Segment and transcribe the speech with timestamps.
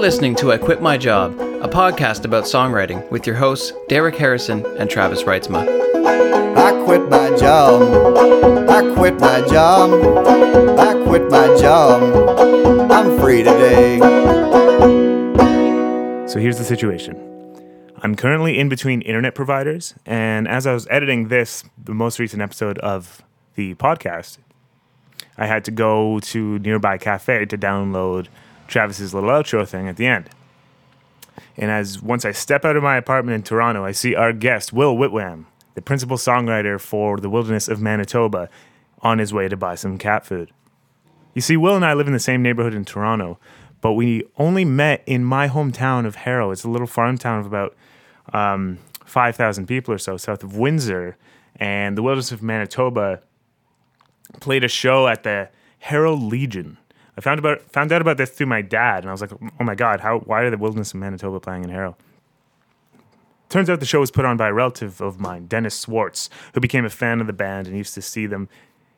[0.00, 4.64] listening to I Quit My Job, a podcast about songwriting with your hosts, Derek Harrison
[4.78, 5.60] and Travis Reitzma.
[6.56, 7.82] I quit my job.
[8.70, 9.90] I quit my job.
[10.78, 12.90] I quit my job.
[12.90, 13.98] I'm free today.
[16.26, 17.18] So here's the situation.
[17.98, 22.40] I'm currently in between internet providers, and as I was editing this, the most recent
[22.40, 23.20] episode of
[23.54, 24.38] the podcast,
[25.36, 28.28] I had to go to nearby cafe to download
[28.70, 30.30] Travis's little outro thing at the end.
[31.56, 34.72] And as once I step out of my apartment in Toronto, I see our guest,
[34.72, 38.48] Will Whitwham, the principal songwriter for the Wilderness of Manitoba,
[39.02, 40.52] on his way to buy some cat food.
[41.34, 43.38] You see, Will and I live in the same neighborhood in Toronto,
[43.80, 46.50] but we only met in my hometown of Harrow.
[46.50, 47.76] It's a little farm town of about
[48.32, 51.16] um, 5,000 people or so south of Windsor.
[51.56, 53.20] And the Wilderness of Manitoba
[54.40, 55.48] played a show at the
[55.80, 56.78] Harrow Legion.
[57.20, 59.62] I found about found out about this through my dad, and I was like, "Oh
[59.62, 60.20] my god, how?
[60.20, 61.94] Why are the Wilderness of Manitoba playing in Harrow?"
[63.50, 66.60] Turns out the show was put on by a relative of mine, Dennis Swartz, who
[66.60, 68.48] became a fan of the band and used to see them.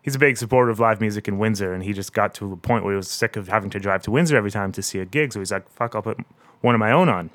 [0.02, 2.56] He's a big supporter of live music in Windsor, and he just got to a
[2.56, 5.00] point where he was sick of having to drive to Windsor every time to see
[5.00, 5.32] a gig.
[5.32, 6.20] So he's like, "Fuck, I'll put
[6.60, 7.30] one of my own on."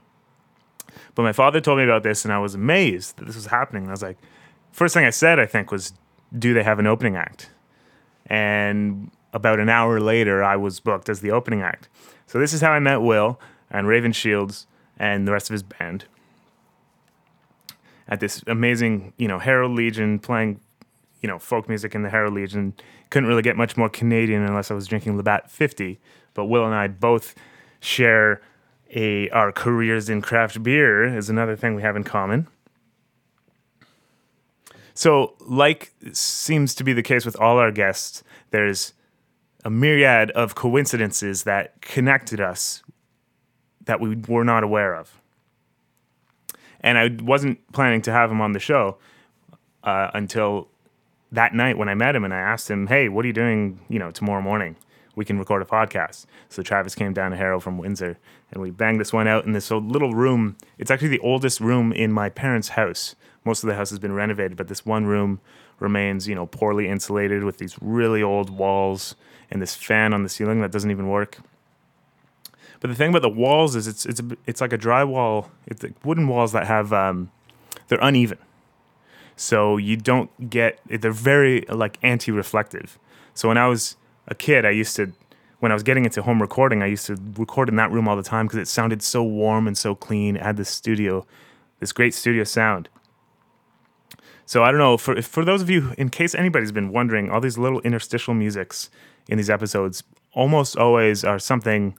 [1.15, 3.89] But my father told me about this, and I was amazed that this was happening.
[3.89, 4.17] I was like,
[4.71, 5.91] first thing I said, I think, was,
[6.37, 7.49] "Do they have an opening act?"
[8.27, 11.89] And about an hour later, I was booked as the opening act.
[12.25, 13.39] So this is how I met Will
[13.69, 16.05] and Raven Shields and the rest of his band
[18.07, 20.59] at this amazing, you know, Harrow Legion playing,
[21.21, 22.73] you know, folk music in the Harrow Legion.
[23.09, 25.99] Couldn't really get much more Canadian unless I was drinking Labatt 50.
[26.33, 27.35] But Will and I both
[27.79, 28.41] share
[28.93, 32.47] a our careers in craft beer is another thing we have in common.
[34.93, 38.93] So, like seems to be the case with all our guests, there's
[39.65, 42.83] a myriad of coincidences that connected us
[43.85, 45.19] that we were not aware of.
[46.81, 48.97] And I wasn't planning to have him on the show
[49.83, 50.69] uh, until
[51.31, 53.79] that night when I met him and I asked him, "Hey, what are you doing?
[53.89, 54.75] You know, tomorrow morning
[55.15, 58.17] we can record a podcast." So Travis came down to Harrow from Windsor,
[58.51, 60.55] and we banged this one out in this little room.
[60.77, 63.15] It's actually the oldest room in my parents' house.
[63.43, 65.41] Most of the house has been renovated, but this one room
[65.79, 69.15] remains, you know, poorly insulated with these really old walls
[69.49, 71.37] and this fan on the ceiling that doesn't even work.
[72.79, 75.49] But the thing about the walls is it's it's it's like a drywall.
[75.65, 77.31] It's like wooden walls that have um,
[77.87, 78.37] they're uneven,
[79.35, 80.79] so you don't get.
[80.87, 82.99] They're very like anti-reflective.
[83.33, 85.11] So when I was a kid, I used to
[85.59, 88.15] when I was getting into home recording, I used to record in that room all
[88.15, 90.35] the time because it sounded so warm and so clean.
[90.35, 91.25] It had this studio,
[91.79, 92.89] this great studio sound.
[94.47, 97.41] So I don't know for for those of you, in case anybody's been wondering, all
[97.41, 98.89] these little interstitial musics
[99.27, 100.03] in these episodes
[100.33, 101.97] almost always are something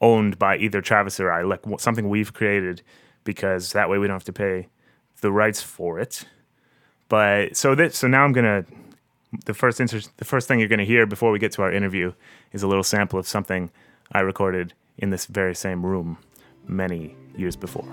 [0.00, 2.82] owned by either Travis or I, like something we've created,
[3.22, 4.66] because that way we don't have to pay
[5.20, 6.24] the rights for it.
[7.08, 8.64] But so that so now I'm gonna
[9.44, 12.12] the first inter- the first thing you're gonna hear before we get to our interview
[12.52, 13.70] is a little sample of something
[14.10, 16.18] I recorded in this very same room
[16.66, 17.86] many years before.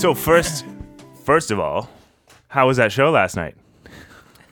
[0.00, 0.64] So first,
[1.24, 1.90] first of all,
[2.48, 3.54] how was that show last night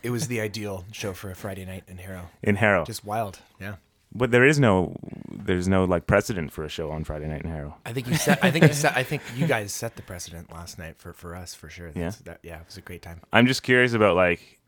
[0.02, 2.28] It was the ideal show for a Friday night in Harrow.
[2.42, 2.84] in Harrow?
[2.84, 3.38] Just wild.
[3.58, 3.76] Yeah.
[4.12, 4.94] but there is no,
[5.30, 7.76] there's no like precedent for a show on Friday night in Harrow.
[7.86, 8.44] I think you set.
[8.44, 8.94] I think you set.
[8.94, 11.92] I think you guys set the precedent last night for for us for sure.
[11.92, 12.60] That's, That, yeah.
[12.60, 13.22] It was a great time.
[13.32, 14.58] I'm just curious about like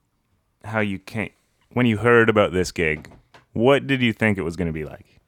[0.64, 1.30] how you came
[1.74, 3.10] when you heard about this gig.
[3.52, 5.20] What did you think it was going to be like?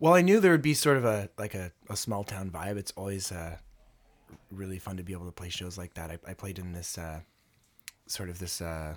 [0.00, 2.76] Well, I knew there would be sort of a like a, a small town vibe.
[2.76, 3.58] It's always uh,
[4.52, 6.10] really fun to be able to play shows like that.
[6.10, 7.20] I, I played in this uh,
[8.06, 8.96] sort of this uh,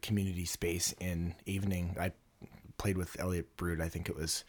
[0.00, 1.96] community space in evening.
[1.98, 2.12] I
[2.78, 3.80] played with Elliott Brood.
[3.80, 4.44] I think it was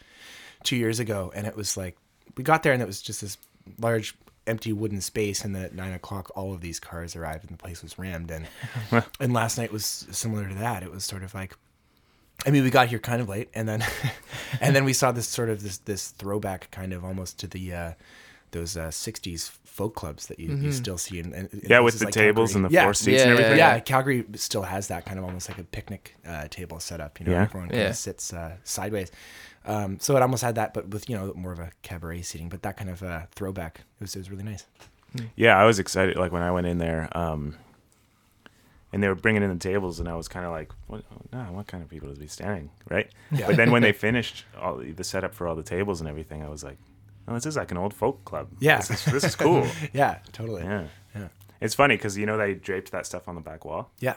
[0.64, 1.98] two years ago, and it was like
[2.38, 3.38] we got there and it was just this
[3.80, 4.16] large
[4.46, 7.64] empty wooden space and then at nine o'clock all of these cars arrived and the
[7.64, 8.46] place was rammed and
[9.22, 11.56] and last night was similar to that it was sort of like
[12.46, 13.86] I mean, we got here kind of late, and then,
[14.62, 17.74] and then we saw this sort of this this throwback, kind of almost to the
[17.74, 17.94] uh,
[18.54, 21.98] those uh, '60s folk clubs that you, you still see in, in in Yeah, with
[22.00, 22.64] the like tables Calgary.
[22.66, 22.84] and the yeah.
[22.86, 23.58] four seats Yeah, and yeah, everything.
[23.58, 27.20] Yeah, Calgary still has that kind of almost like a picnic uh, table set up.
[27.20, 27.42] You know, Yeah.
[27.44, 27.90] everyone kind Yeah.
[27.90, 29.12] of sits uh, sideways.
[29.66, 32.50] Um, so it almost had that, but with you know more of a cabaret seating.
[32.50, 34.66] But that kind of uh, throwback, it was it was really nice.
[35.36, 36.18] Yeah, I was excited.
[36.18, 37.56] Like when I went in there, um,
[38.92, 41.52] and they were bringing in the tables, and I was kind of like, what, nah,
[41.52, 43.10] what kind of people is be standing, right?
[43.32, 43.48] Yeah.
[43.48, 46.50] But then when they finished all the setup for all the tables and everything, I
[46.50, 46.78] was like,
[47.28, 48.50] oh, this is like an old folk club.
[48.60, 48.78] Yeah.
[48.78, 49.66] this is, this is cool.
[49.94, 50.64] Yeah, totally.
[50.64, 50.88] yeah.
[51.16, 51.28] Yeah.
[51.62, 53.92] It's funny because you know they draped that stuff on the back wall.
[54.00, 54.16] Yeah.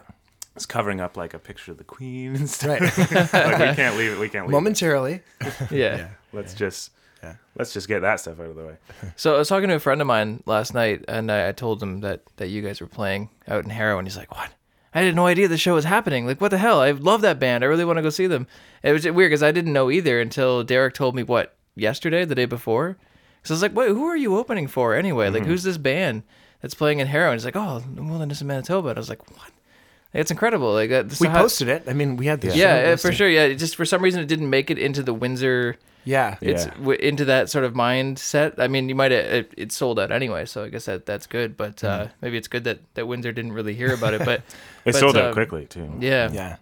[0.54, 2.80] It's covering up like a picture of the queen and stuff.
[2.80, 3.32] Right.
[3.32, 4.18] like we can't leave it.
[4.18, 4.56] We can't leave it.
[4.56, 5.20] Momentarily.
[5.70, 6.08] Yeah.
[6.32, 6.92] Let's just
[7.22, 7.34] Yeah.
[7.56, 8.76] let's just get that stuff out of the way.
[9.16, 11.82] So I was talking to a friend of mine last night, and I, I told
[11.82, 14.50] him that that you guys were playing out in Harrow, and he's like, "What?
[14.94, 16.26] I had no idea the show was happening.
[16.26, 16.80] Like, what the hell?
[16.80, 17.62] I love that band.
[17.62, 18.46] I really want to go see them."
[18.82, 22.34] It was weird because I didn't know either until Derek told me what yesterday, the
[22.34, 22.96] day before.
[23.44, 25.28] So I was like, "Wait, who are you opening for anyway?
[25.30, 26.24] Like, who's this band
[26.60, 29.08] that's playing in Harrow?" And he's like, "Oh, the Wilderness in Manitoba." And I was
[29.08, 29.50] like, "What?"
[30.12, 30.72] It's incredible.
[30.72, 31.84] Like, uh, so We how- posted it.
[31.86, 33.28] I mean, we had the show Yeah, uh, for sure.
[33.28, 36.36] Yeah, it just for some reason it didn't make it into the Windsor Yeah.
[36.40, 36.50] Yeah.
[36.50, 38.54] it's w- into that sort of mindset.
[38.58, 41.56] I mean, you might it, it sold out anyway, so I guess that that's good.
[41.56, 44.24] But uh, maybe it's good that that Windsor didn't really hear about it.
[44.24, 44.40] But
[44.86, 45.92] It but, sold out um, quickly too.
[46.00, 46.30] Yeah.
[46.32, 46.56] Yeah.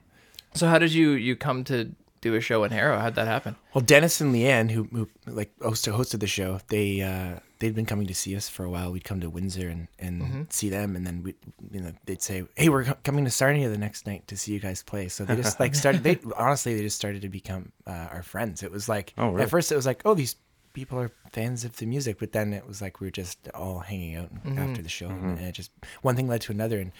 [0.55, 1.93] So how did you you come to
[2.25, 2.99] do a show in Harrow?
[2.99, 3.55] How'd that happen?
[3.75, 7.87] Well, Dennis and Leanne, who, who like hosted, hosted the show, they uh, they'd been
[7.87, 8.91] coming to see us for a while.
[8.91, 11.35] We'd come to Windsor and, and see them, and then we
[11.71, 14.59] you know they'd say, "Hey, we're coming to Sarnia the next night to see you
[14.61, 16.03] guys play." So they just like started.
[16.03, 18.62] They honestly, they just started to become uh, our friends.
[18.62, 19.43] It was like Oh, really?
[19.43, 20.37] at first it was like, "Oh, these
[20.73, 23.79] people are fans of the music," but then it was like we were just all
[23.81, 25.70] hanging out after the show, and it just
[26.03, 26.91] one thing led to another, and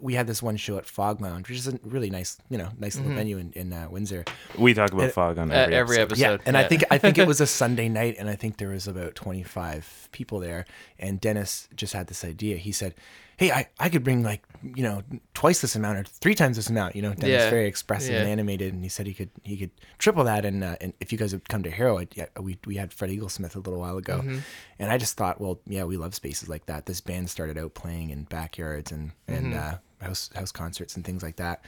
[0.00, 2.68] we had this one show at Fog Lounge, which is a really nice, you know,
[2.78, 4.24] nice little venue in, in uh, Windsor.
[4.58, 6.24] We talk about It- fog on Uh, every, every episode.
[6.24, 6.40] episode.
[6.40, 8.68] Yeah, and I think I think it was a Sunday night, and I think there
[8.70, 10.64] was about twenty five people there.
[10.98, 12.56] And Dennis just had this idea.
[12.56, 12.94] He said,
[13.36, 15.02] "Hey, I, I could bring like you know
[15.34, 17.50] twice this amount or three times this amount." You know, Dennis Yeah.
[17.50, 20.44] very expressive and animated, and he said he could he could triple that.
[20.44, 23.10] And uh, and if you guys would come to Harrow, yeah, we we had Fred
[23.10, 24.22] Eaglesmith a little while ago,
[24.78, 26.86] and I just thought, well, yeah, we love spaces like that.
[26.86, 31.22] This band started out playing in backyards and and uh, house house concerts and things
[31.22, 31.64] like that.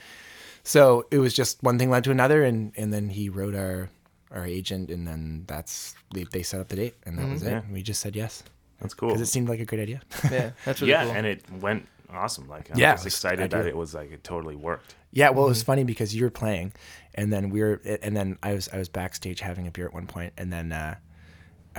[0.63, 3.89] So it was just one thing led to another, and and then he wrote our
[4.31, 7.49] our agent, and then that's they, they set up the date, and that was it.
[7.49, 7.61] Yeah.
[7.63, 8.43] And we just said yes
[8.81, 9.09] That's cool.
[9.09, 10.01] because it seemed like a great idea.
[10.31, 11.13] yeah, that's really yeah, cool.
[11.13, 12.47] and it went awesome.
[12.47, 14.95] Like I Yeah, was it was excited that it was like it totally worked.
[15.11, 16.73] yeah, well, it was funny because you were playing,
[17.15, 19.93] and then we were, and then I was I was backstage having a beer at
[19.93, 20.71] one point, and then.
[20.71, 20.95] uh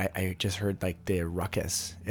[0.00, 1.94] I, I just heard like the ruckus.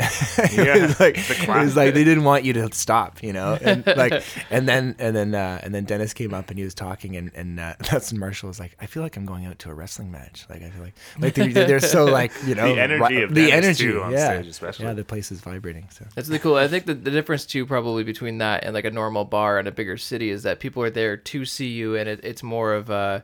[0.53, 3.57] Yeah, was like the it was like they didn't want you to stop, you know.
[3.59, 6.73] And like and then and then uh, and then Dennis came up and he was
[6.73, 9.59] talking and and uh, that's when Marshall was like, I feel like I'm going out
[9.59, 10.45] to a wrestling match.
[10.49, 13.33] Like I feel like like they're, they're so like you know The energy ru- of
[13.35, 14.85] the Dennis, energy too, on yeah stage especially.
[14.85, 15.87] yeah the place is vibrating.
[15.91, 16.55] So That's really cool.
[16.55, 19.67] I think the, the difference too, probably between that and like a normal bar in
[19.67, 22.73] a bigger city, is that people are there to see you, and it, it's more
[22.73, 23.23] of a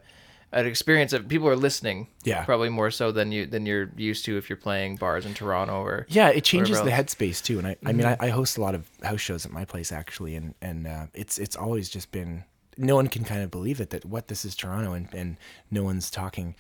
[0.52, 2.08] an experience of people are listening.
[2.24, 2.44] Yeah.
[2.46, 5.82] probably more so than you than you're used to if you're playing bars in Toronto
[5.82, 7.60] or Yeah, it changes the headspace too.
[7.60, 9.92] And I, I mean, I, I host a lot of house shows at my place
[9.92, 12.44] actually, and and uh, it's it's always just been
[12.78, 15.38] no one can kind of believe it that what this is Toronto and and
[15.72, 16.56] no one's talking,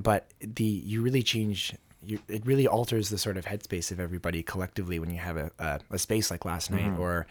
[0.00, 1.74] but the you really change.
[2.02, 5.50] You, it really alters the sort of headspace of everybody collectively when you have a
[5.58, 7.26] a, a space like last night, or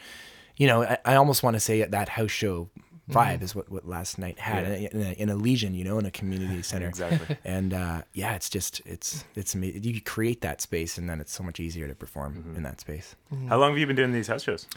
[0.58, 2.70] you know, I, I almost want to say at that house show
[3.10, 6.06] vibe is what, what last night had in, a, in a legion, you know, in
[6.06, 6.88] a community center.
[6.88, 7.38] Exactly.
[7.44, 9.84] And uh, yeah, it's just it's it's amazing.
[9.84, 13.16] You create that space, and then it's so much easier to perform in that space.
[13.48, 14.68] How long have you been doing these house shows?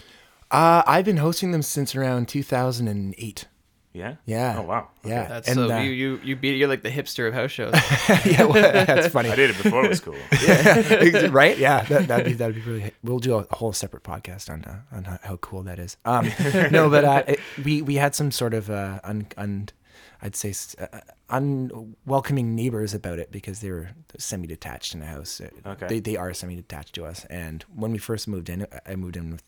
[0.51, 3.45] Uh, I've been hosting them since around 2008.
[3.91, 4.15] Yeah.
[4.25, 4.57] Yeah.
[4.59, 4.89] Oh wow.
[5.03, 7.49] Yeah, that's and so uh, you you you beat you're like the hipster of house
[7.49, 7.73] shows.
[8.25, 8.53] yeah, well,
[8.85, 9.29] that's funny.
[9.29, 10.15] I did it before it was cool.
[10.45, 11.27] yeah.
[11.31, 11.57] right?
[11.57, 12.91] Yeah, that, that'd be that'd be really.
[13.03, 15.97] We'll do a whole separate podcast on uh, on how, how cool that is.
[16.05, 16.31] Um,
[16.71, 19.69] no, but uh, it, we we had some sort of uh, un, un
[20.21, 25.41] I'd say uh, unwelcoming neighbors about it because they were semi-detached in the house.
[25.41, 25.87] Uh, Okay.
[25.87, 29.31] They they are semi-detached to us, and when we first moved in, I moved in
[29.31, 29.43] with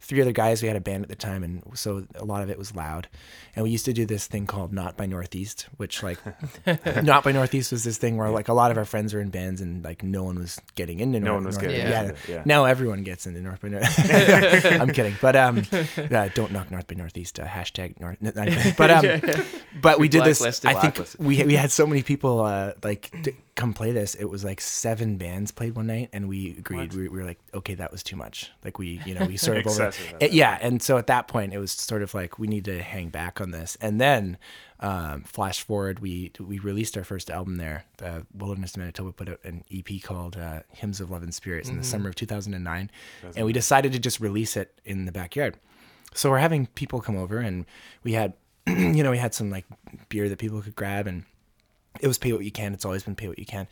[0.00, 0.60] three other guys.
[0.60, 3.08] We had a band at the time, and so a lot of it was loud.
[3.56, 6.18] And we used to do this thing called Not by Northeast, which like
[7.02, 9.30] Not by Northeast was this thing where like a lot of our friends were in
[9.30, 12.12] bands, and like no one was getting into No North, one was North- getting Yeah.
[12.28, 12.42] yeah.
[12.44, 14.10] Now everyone gets into North by North.
[14.80, 15.62] I'm kidding, but um,
[15.96, 17.40] uh, don't knock North by Northeast.
[17.40, 18.18] Uh, hashtag North.
[18.20, 18.74] no, I'm kidding.
[18.76, 19.44] But um,
[19.80, 20.40] but we did this.
[20.66, 23.10] I think We we had so many people uh like
[23.54, 24.14] come play this.
[24.14, 26.92] It was like seven bands played one night, and we agreed.
[26.92, 28.50] We, we were like, okay, that was too much.
[28.64, 29.92] Like we you know we sort of over.
[30.20, 32.82] Uh, yeah, and so at that point, it was sort of like we need to
[32.82, 34.38] hang back on this, and then.
[34.80, 37.84] Um, flash forward, we we released our first album there.
[38.02, 41.70] Uh, Wilderness of Manitoba put out an EP called uh, "Hymns of Love and Spirits"
[41.70, 42.90] in the summer of 2009,
[43.34, 45.56] and we decided to just release it in the backyard.
[46.12, 47.64] So we're having people come over, and
[48.02, 48.34] we had,
[48.66, 49.66] you know, we had some like
[50.08, 51.24] beer that people could grab, and
[52.00, 52.74] it was pay what you can.
[52.74, 53.66] It's always been pay what you can,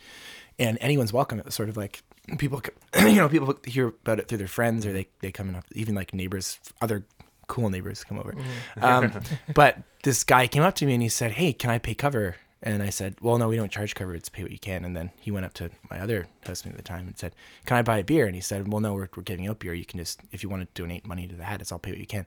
[0.59, 1.39] and anyone's welcome.
[1.39, 2.03] It was sort of like
[2.39, 2.63] people,
[2.99, 5.95] you know, people hear about it through their friends, or they they come up, even
[5.95, 7.05] like neighbors, other
[7.47, 8.35] cool neighbors come over.
[8.81, 9.13] Um,
[9.55, 12.37] but this guy came up to me and he said, "Hey, can I pay cover?"
[12.63, 14.15] And I said, "Well, no, we don't charge cover.
[14.15, 16.77] It's pay what you can." And then he went up to my other housemate at
[16.77, 17.35] the time and said,
[17.67, 19.75] "Can I buy a beer?" And he said, "Well, no, we're, we're giving out beer.
[19.75, 21.91] You can just if you want to donate money to the hat, it's I'll pay
[21.91, 22.27] what you can."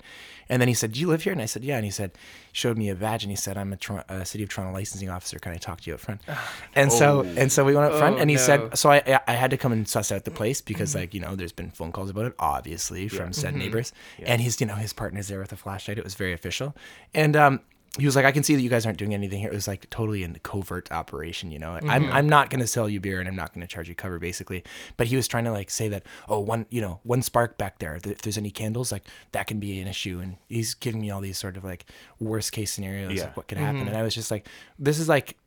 [0.49, 2.11] And then he said, "Do you live here?" And I said, "Yeah." And he said,
[2.51, 5.09] showed me a badge and he said, "I'm a, Tor- a City of Toronto licensing
[5.09, 5.39] officer.
[5.39, 6.21] Can I talk to you up front?"
[6.75, 7.33] And so oh.
[7.37, 8.41] and so we went up front Oh, and he no.
[8.41, 10.37] said, so I I had to come and suss out the mm-hmm.
[10.37, 10.99] place because mm-hmm.
[10.99, 13.59] like you know there's been phone calls about it obviously from said mm-hmm.
[13.59, 15.97] neighbors and he's you know his partner's there with a flashlight.
[15.97, 16.75] It was very official
[17.13, 17.59] and um.
[17.97, 19.49] He was like, I can see that you guys aren't doing anything here.
[19.49, 21.71] It was like totally a covert operation, you know.
[21.71, 22.13] I'm mm-hmm.
[22.13, 24.63] I'm not gonna sell you beer and I'm not gonna charge you cover, basically.
[24.97, 27.79] But he was trying to like say that, oh, one you know, one spark back
[27.79, 27.95] there.
[27.95, 30.19] If there's any candles, like that can be an issue.
[30.19, 31.85] And he's giving me all these sort of like
[32.19, 33.27] worst case scenarios Yeah.
[33.29, 33.65] of what could mm-hmm.
[33.65, 33.87] happen.
[33.87, 34.47] And I was just like,
[34.77, 35.37] this is like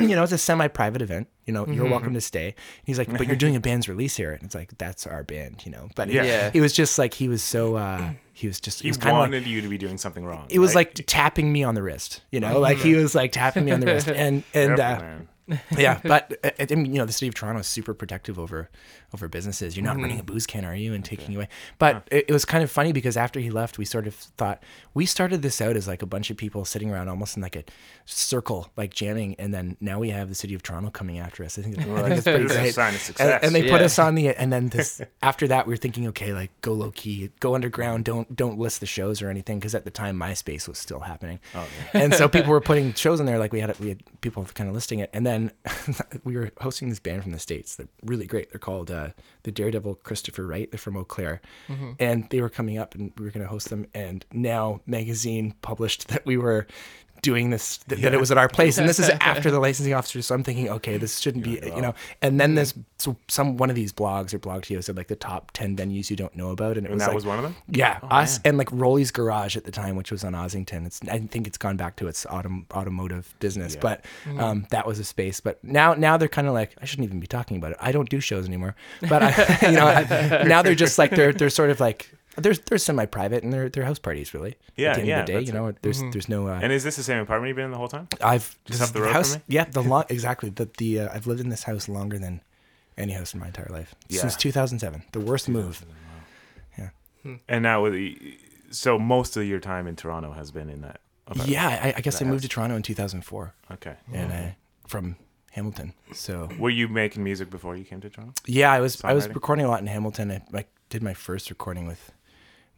[0.08, 1.28] you know, it's a semi-private event.
[1.46, 2.46] You know, you're welcome to stay.
[2.46, 5.22] And he's like, but you're doing a band's release here, and it's like that's our
[5.24, 5.88] band, you know.
[5.96, 6.50] But Yeah.
[6.52, 9.42] he was just like he was so uh he was just he He was wanted
[9.42, 10.46] like you to be doing something wrong.
[10.50, 10.86] it was right?
[10.96, 13.80] like tapping me on the wrist, you know, like he was like tapping me on
[13.80, 15.02] the wrist, and and uh.
[15.76, 18.70] Yeah, but uh, I mean, you know, the city of Toronto is super protective over
[19.14, 19.76] over businesses.
[19.76, 20.02] You're not Mm-hmm.
[20.02, 20.94] running a booze can, are you?
[20.94, 21.48] And taking away.
[21.78, 24.62] But it, it was kind of funny because after he left, we sort of thought
[24.94, 27.56] we started this out as like a bunch of people sitting around almost in like
[27.56, 27.64] a
[28.06, 31.58] circle, like jamming, and then now we have the city of Toronto coming after us.
[31.58, 32.74] I think, think it's pretty great.
[32.74, 33.40] sign of And, success.
[33.42, 36.32] and they put us on the and then this after that we were thinking okay
[36.32, 39.84] like go low key go underground don't don't list the shows or anything because at
[39.84, 42.00] the time MySpace was still happening Oh, yeah.
[42.02, 44.68] and so people were putting shows in there like we had we had people kind
[44.68, 45.31] of listing it and then
[46.24, 47.76] we were hosting this band from the states.
[47.76, 48.50] They're really great.
[48.50, 49.10] They're called uh,
[49.44, 50.70] the Daredevil Christopher Wright.
[50.70, 51.40] They're from Eau Claire.
[51.98, 53.86] And they were coming up and we were going to host them.
[53.94, 56.66] And now magazine published that we were
[57.22, 59.94] doing this th- that it was at our place and this is after the licensing
[59.94, 63.56] officer so i'm thinking okay this shouldn't be you know and then this so some
[63.56, 66.50] one of these blogs or blogTO said like the top 10 venues you don't know
[66.50, 67.54] about and it and was that like, was one of them.
[67.68, 70.86] yeah, us and like Rolly's Garage at the time, which was on Ossington.
[70.86, 73.80] It's I think it's gone back to its autom- automotive business, Yeah.
[73.80, 74.04] but
[74.38, 75.40] um, that was a space.
[75.40, 77.78] But now now they're kind of like I shouldn't even be talking about it.
[77.80, 78.74] I don't do shows anymore.
[79.08, 82.54] But I, you know, I, now they're just like they're they're sort of like they're
[82.54, 84.56] they're semi private and they're they're house parties really.
[84.76, 85.56] Yeah, at the end yeah, of the day, that's you it.
[85.56, 86.48] know, there's there's no.
[86.48, 88.08] Uh, And is this the same apartment you've been in the whole time?
[88.22, 89.36] I've Just this up is the road from house.
[89.36, 89.42] me?
[89.48, 92.40] Yeah, the long exactly the the uh, I've lived in this house longer than
[92.96, 95.02] any house in my entire life since 2007.
[95.12, 95.84] The worst move.
[96.78, 96.90] Yeah.
[97.48, 98.38] And now, with the,
[98.70, 101.00] so most of your time in Toronto has been in that.
[101.26, 101.50] apartment.
[101.50, 103.94] Yeah, I, I guess I That moved to Toronto in 2004, Okay.
[104.12, 105.16] and I from
[105.52, 105.92] Hamilton.
[106.12, 108.34] So Were you making music before you came to Toronto?
[108.46, 110.30] yeah, I was I was recording a lot in Hamilton.
[110.32, 112.12] I, I did my first recording with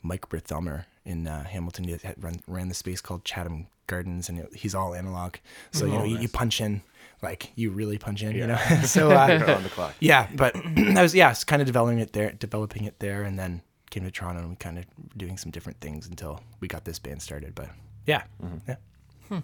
[0.04, 1.84] Mike Berthelmer in uh, Hamilton.
[1.84, 5.36] He had run, ran the space called Chatham Gardens, and it, he's all analog.
[5.72, 6.82] So you know, you, you punch in
[7.22, 8.56] like you really punch in, you know.
[8.84, 9.94] so uh, on the clock.
[9.98, 10.54] yeah, but
[10.96, 13.62] I was yeah, I was kind of developing it there, developing it there, and then
[13.90, 14.84] came to Toronto and we kind of
[15.16, 17.54] doing some different things until we got this band started.
[17.54, 17.70] But
[18.06, 18.22] yeah,
[18.68, 19.40] yeah,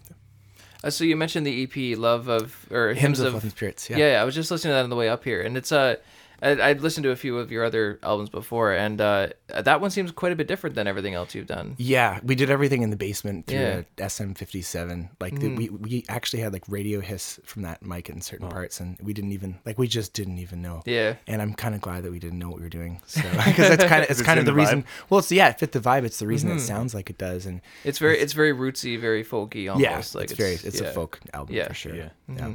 [0.83, 3.53] Uh, so you mentioned the EP "Love of" or hymns, "Hymns of, of." Love and
[3.53, 3.91] spirits.
[3.91, 3.97] yeah.
[3.99, 5.97] yeah, I was just listening to that on the way up here, and it's uh,
[6.43, 9.91] I, I'd listened to a few of your other albums before, and uh, that one
[9.91, 11.75] seems quite a bit different than everything else you've done.
[11.79, 13.83] Yeah, we did everything in the basement through Yeah.
[13.99, 15.11] a SM57.
[15.21, 15.57] Like the, mm-hmm.
[15.57, 18.51] we we actually had like radio hiss from that mic in certain oh.
[18.51, 20.83] parts, and we didn't even like we just didn't even know.
[20.87, 21.17] Yeah.
[21.27, 23.01] And I'm kind of glad that we didn't know what we were doing.
[23.07, 24.85] So because that's kind of it's It's kind of the, the reason.
[25.09, 26.05] Well, it's yeah, it fit the vibe.
[26.05, 26.61] It's the reason it mm-hmm.
[26.61, 30.15] sounds like it does, and It's very, it's very rootsy, very folky, almost.
[30.15, 30.89] yeah, like it's, very it's yeah.
[30.89, 31.69] a folk album Yeah.
[31.69, 31.95] for sure.
[31.95, 32.11] Yeah.
[32.29, 32.35] yeah.
[32.35, 32.53] Mm-hmm.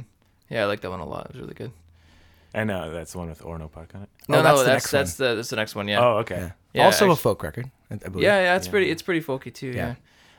[0.50, 1.26] Yeah, I like that one a lot.
[1.26, 1.72] It was really good.
[2.54, 4.08] And uh, that's the one with Orono Park on it.
[4.28, 5.88] No, Oh, no, that's the that's next that's the that's the next one.
[5.88, 6.00] Yeah.
[6.04, 6.36] Oh, okay.
[6.36, 6.50] Yeah.
[6.74, 7.70] Yeah, also a folk record.
[7.90, 8.22] I I believe.
[8.24, 8.90] Yeah, yeah, it's pretty.
[8.90, 9.68] It's pretty folky too.
[9.68, 9.94] Yeah.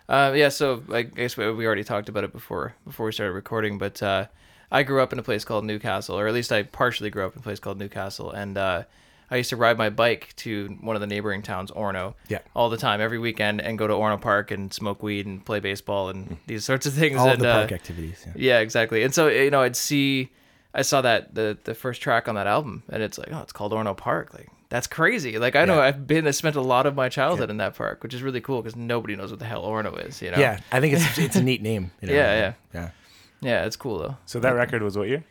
[0.10, 0.30] Yeah.
[0.30, 0.50] Uh, yeah.
[0.50, 4.02] So I guess we, we already talked about it before before we started recording, but
[4.04, 4.26] uh,
[4.72, 7.34] I grew up in a place called Newcastle, or at least I partially grew up
[7.34, 8.84] in a place called Newcastle, and uh,
[9.32, 12.40] I used to ride my bike to one of the neighboring towns, Orono, Yeah.
[12.56, 15.60] all the time, every weekend, and go to Orono Park and smoke weed and play
[15.60, 17.18] baseball and these sorts of things.
[17.18, 18.24] All of and, the uh, park activities.
[18.26, 18.34] Yeah.
[18.36, 19.04] yeah, exactly.
[19.04, 20.30] And so you know, I'd see,
[20.78, 23.52] I saw that the the first track on that album, and it's like, oh, it's
[23.52, 24.34] called Orono Park.
[24.34, 25.38] Like that's crazy.
[25.40, 25.82] Like I know Yeah.
[25.88, 28.42] I've been, I spent a lot of my childhood in that park, which is really
[28.42, 30.22] cool because nobody knows what the hell Orono is.
[30.22, 30.38] You know?
[30.38, 31.92] Yeah, I think it's it's a neat name.
[32.02, 32.14] you know?
[32.14, 32.54] Yeah, yeah.
[32.74, 32.90] yeah.
[33.42, 33.66] yeah.
[33.66, 34.18] It's cool though.
[34.26, 35.24] So that record was what year?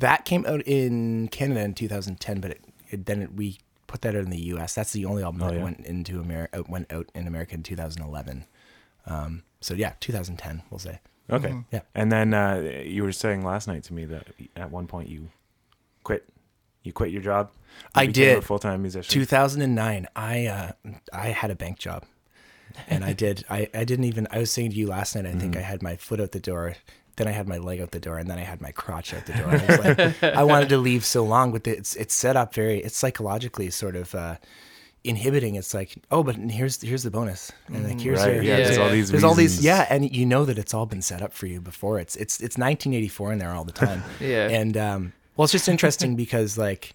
[0.00, 4.16] That came out in Canada in 2010, but it, it then it, we put that
[4.16, 4.74] out in the U.S.
[4.74, 5.62] That's the only album Oh, that yeah.
[5.62, 8.44] went into America, went out in America in 2011.
[9.06, 10.98] Um, so yeah, 2010, we'll say.
[11.30, 11.54] Okay.
[11.72, 11.80] Yeah.
[11.94, 14.26] And then uh, you were saying last night to me that
[14.56, 15.30] at one point you
[16.02, 16.24] quit.
[16.82, 17.50] You quit your job.
[17.54, 18.38] You I became did.
[18.38, 19.10] A full time musician.
[19.10, 20.72] 2009, I uh,
[21.14, 22.04] I had a bank job,
[22.88, 23.44] and I did.
[23.48, 24.28] I I didn't even.
[24.30, 25.24] I was saying to you last night.
[25.24, 25.40] I Mm-hmm.
[25.40, 26.76] think I had my foot out the door.
[27.16, 29.24] Then I had my leg out the door, and then I had my crotch out
[29.24, 29.48] the door.
[29.48, 32.80] I, was like, I wanted to leave so long, but it's it's set up very.
[32.80, 34.14] It's psychologically sort of.
[34.14, 34.36] Uh,
[35.04, 35.54] inhibiting.
[35.54, 38.34] It's like, oh, but here's here's the bonus, and like here's Right.
[38.34, 38.58] your, Yeah.
[38.58, 39.10] Yeah, There's all these.
[39.10, 41.60] there's all these yeah, and you know that it's all been set up for you
[41.60, 42.00] before.
[42.00, 44.02] It's it's it's 1984 in there all the time.
[44.20, 44.48] Yeah.
[44.48, 46.94] and um, well, it's just interesting because like,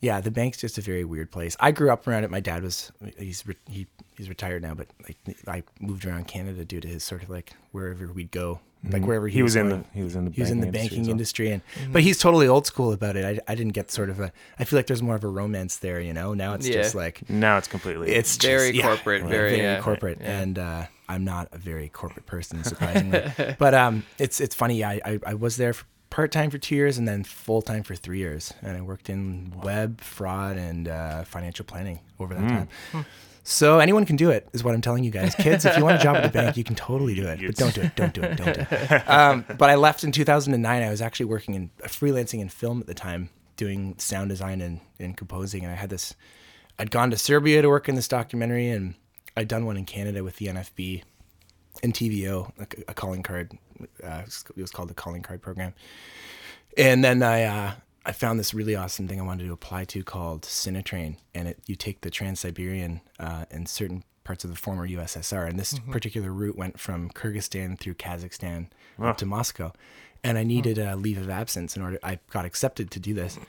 [0.00, 1.56] yeah, the bank's just a very weird place.
[1.60, 2.30] I grew up around it.
[2.30, 6.64] My dad was he's re- he he's retired now, but like I moved around Canada
[6.64, 9.38] due to his sort of like wherever we'd go, like wherever he, Mm-hmm.
[9.38, 9.82] He was in going.
[9.82, 12.02] the he was in the He was in the banking banking industry industry, and but
[12.02, 13.24] he's totally old school about it.
[13.24, 14.32] I, I didn't get sort of a.
[14.58, 16.34] I feel like there's more of a romance there, you know.
[16.34, 16.82] Now it's Yeah.
[16.82, 17.28] just like.
[17.28, 18.12] Now it's completely.
[18.12, 20.40] it's Very just, corporate, yeah, very, yeah, corporate, yeah.
[20.40, 23.22] and uh, I'm not a very corporate person, surprisingly.
[23.58, 24.84] but um, it's it's funny.
[24.84, 25.74] I I, I was there
[26.08, 29.10] part time for two years and then full time for three years, and I worked
[29.10, 32.48] in web fraud and uh, financial planning over that
[32.92, 33.04] time.
[33.48, 35.32] So anyone can do it, is what I'm telling you guys.
[35.36, 37.38] Kids, if you want a job at the bank, you can totally do it.
[37.46, 37.94] But don't do it.
[37.94, 38.36] Don't do it.
[38.36, 39.08] Don't do it.
[39.08, 40.82] Um, but I left in 2009.
[40.82, 44.80] I was actually working in freelancing in film at the time, doing sound design and,
[44.98, 45.62] and composing.
[45.62, 46.12] And I had this.
[46.76, 48.96] I'd gone to Serbia to work in this documentary, and
[49.36, 51.04] I'd done one in Canada with the NFB
[51.84, 53.56] and TVO, a, a calling card.
[54.02, 55.72] Uh, it was called the calling card program.
[56.76, 57.72] And then I uh,
[58.06, 61.58] I found this really awesome thing I wanted to apply to called Cinetrain, and it
[61.66, 65.76] you take the Trans Siberian uh, and certain parts of the former USSR, and this
[65.90, 68.68] particular route went from Kyrgyzstan through Kazakhstan
[69.02, 69.72] up to Moscow,
[70.22, 71.98] and I needed a leave of absence in order.
[72.00, 73.40] I got accepted to do this,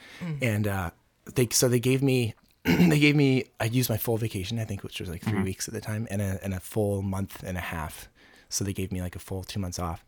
[0.42, 0.90] and uh,
[1.36, 2.34] they so they gave me.
[2.64, 5.70] they gave me I used my full vacation I think which was like 3 weeks
[5.70, 8.10] at the time and a and a full month and a half.
[8.50, 10.04] So they gave me like a full 2 months off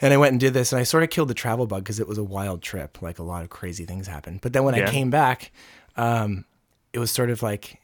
[0.00, 1.98] and I went and did this, and I sort of killed the travel bug because
[2.00, 3.02] it was a wild trip.
[3.02, 4.40] Like a lot of crazy things happened.
[4.40, 4.88] But then when Yeah.
[4.88, 5.50] I came back,
[5.96, 6.44] um,
[6.92, 7.80] it was sort of like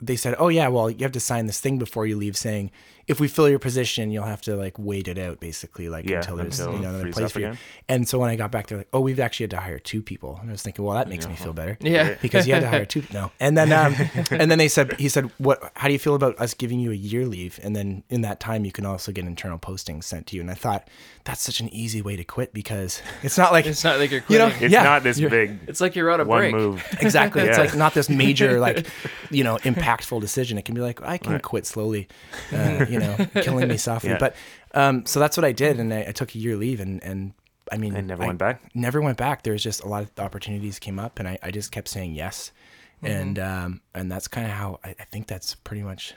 [0.00, 2.70] they said, "Oh yeah, well you have to sign this thing before you leave, saying
[3.08, 6.16] if we fill your position, you'll have to like wait it out, basically, like Yeah,
[6.18, 7.58] until there's until you know another place for you." again.
[7.88, 10.02] And so when I got back, they're like, "Oh, we've actually had to hire two
[10.02, 12.14] people," and I was thinking, "Well, that makes me feel better." Yeah.
[12.20, 13.04] because you had to hire two.
[13.12, 13.94] No, and then um,
[14.30, 15.70] and then they said he said, "What?
[15.76, 18.40] How do you feel about us giving you a year leave, and then in that
[18.40, 20.88] time you can also get internal postings sent to you?" And I thought
[21.24, 24.22] that's such an easy way to quit because it's not like It's not like you're
[24.28, 24.64] You know, quitting.
[24.66, 24.82] It's Yeah.
[24.82, 26.54] not this You're- big it's like you're on a one break.
[26.54, 26.84] move.
[27.00, 27.42] exactly.
[27.42, 28.86] It's like not this major like
[29.30, 30.58] you know impactful decision.
[30.58, 32.08] It can be like I can quit slowly,
[32.52, 34.10] uh, you know, killing me softly.
[34.10, 34.18] Yeah.
[34.18, 34.36] But
[34.74, 37.32] um, so that's what I did, and I, I took a year leave, and and
[37.72, 38.62] I mean, And never I went back?
[38.74, 39.42] Never went back.
[39.42, 42.14] There was just a lot of opportunities came up, and I, I just kept saying
[42.14, 42.52] yes,
[43.02, 46.14] and um, and that's kind of how I, I think that's pretty much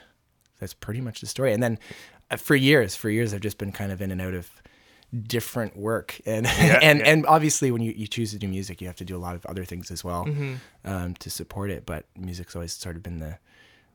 [0.59, 1.53] that's pretty much the story.
[1.53, 1.79] And then
[2.29, 4.49] uh, for years, for years, I've just been kind of in and out of
[5.23, 7.05] different work and and yeah.
[7.05, 9.33] and obviously when you, you choose to do music you have to do a lot
[9.33, 10.53] of other things as well Mm-hmm.
[10.85, 13.39] um, to support it but music's always sort of been the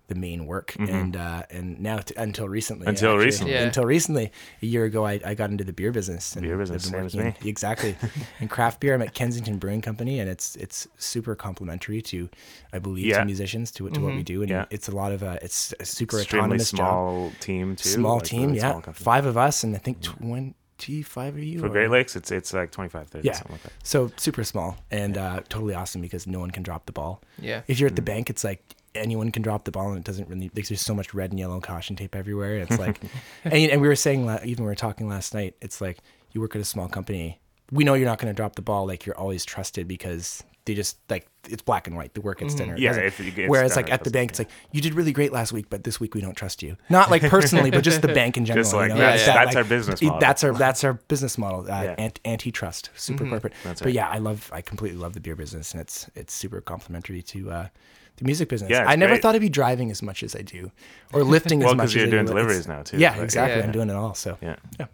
[0.07, 2.91] the main work and uh, and now t- until recently Mm-hmm.
[2.91, 3.53] Until actually, recently.
[3.55, 3.63] Yeah.
[3.63, 6.85] until recently a year ago I, I got into the beer business and Beer business,
[6.85, 7.49] been same as working- me.
[7.51, 7.97] exactly
[8.41, 12.29] and craft beer I'm at Kensington Brewing Company and it's it's super complimentary to
[12.73, 13.21] I believe Yeah.
[13.21, 14.67] to musicians to, to what we do and Yeah.
[14.71, 17.89] it's a lot of uh, it's a super Extremely autonomous job small team too.
[17.89, 21.67] small like, team yeah small five of us and I think 25 of you For
[21.67, 23.33] or- Great Lakes, it's it's like 25, 30, yeah.
[23.33, 23.73] something like that.
[23.83, 27.23] So super small and uh, totally awesome because no one can drop the ball.
[27.39, 27.63] Yeah.
[27.69, 28.07] If you're at the Mm.
[28.07, 28.61] bank, it's like
[28.95, 30.51] anyone can drop the ball and it doesn't really.
[30.55, 32.59] Like, there's so much red and yellow caution tape everywhere.
[32.59, 33.01] It's like,
[33.45, 35.55] and, and we were saying even we were talking last night.
[35.61, 35.99] It's like
[36.33, 37.41] you work at a small company.
[37.73, 38.87] We know you're not going to drop the ball.
[38.87, 42.15] Like you're always trusted because they just like it's black and white.
[42.15, 42.77] The work gets it Mm-hmm.
[42.79, 43.05] Yeah, doesn't.
[43.05, 45.33] if it gets Whereas done like at the bank, it's like you did really great
[45.33, 46.77] last week, but this week we don't trust you.
[46.89, 48.63] Not like personally, but just the bank in general.
[48.65, 48.97] Just you like know?
[48.97, 50.21] that's- It's that, that's our business model.
[50.21, 51.61] That's our that's our business model.
[51.71, 51.95] Uh, Yeah.
[51.99, 53.53] ant- antitrust, super corporate.
[53.63, 53.95] That's But right.
[53.95, 57.51] yeah, I love, I completely love the beer business, and it's it's super complementary to
[57.51, 57.69] uh,
[58.17, 58.71] the music business.
[58.71, 59.23] Yeah, I never great.
[59.23, 60.71] thought I'd be driving as much as I do,
[61.13, 62.33] or lifting Well, as much 'cause as you're doing do.
[62.33, 63.23] deliveries It's- now, too, Yeah, right?
[63.23, 63.59] exactly.
[63.59, 63.65] Yeah.
[63.67, 64.15] I'm doing it all.
[64.15, 64.57] So Yeah.
[64.79, 64.87] Yeah.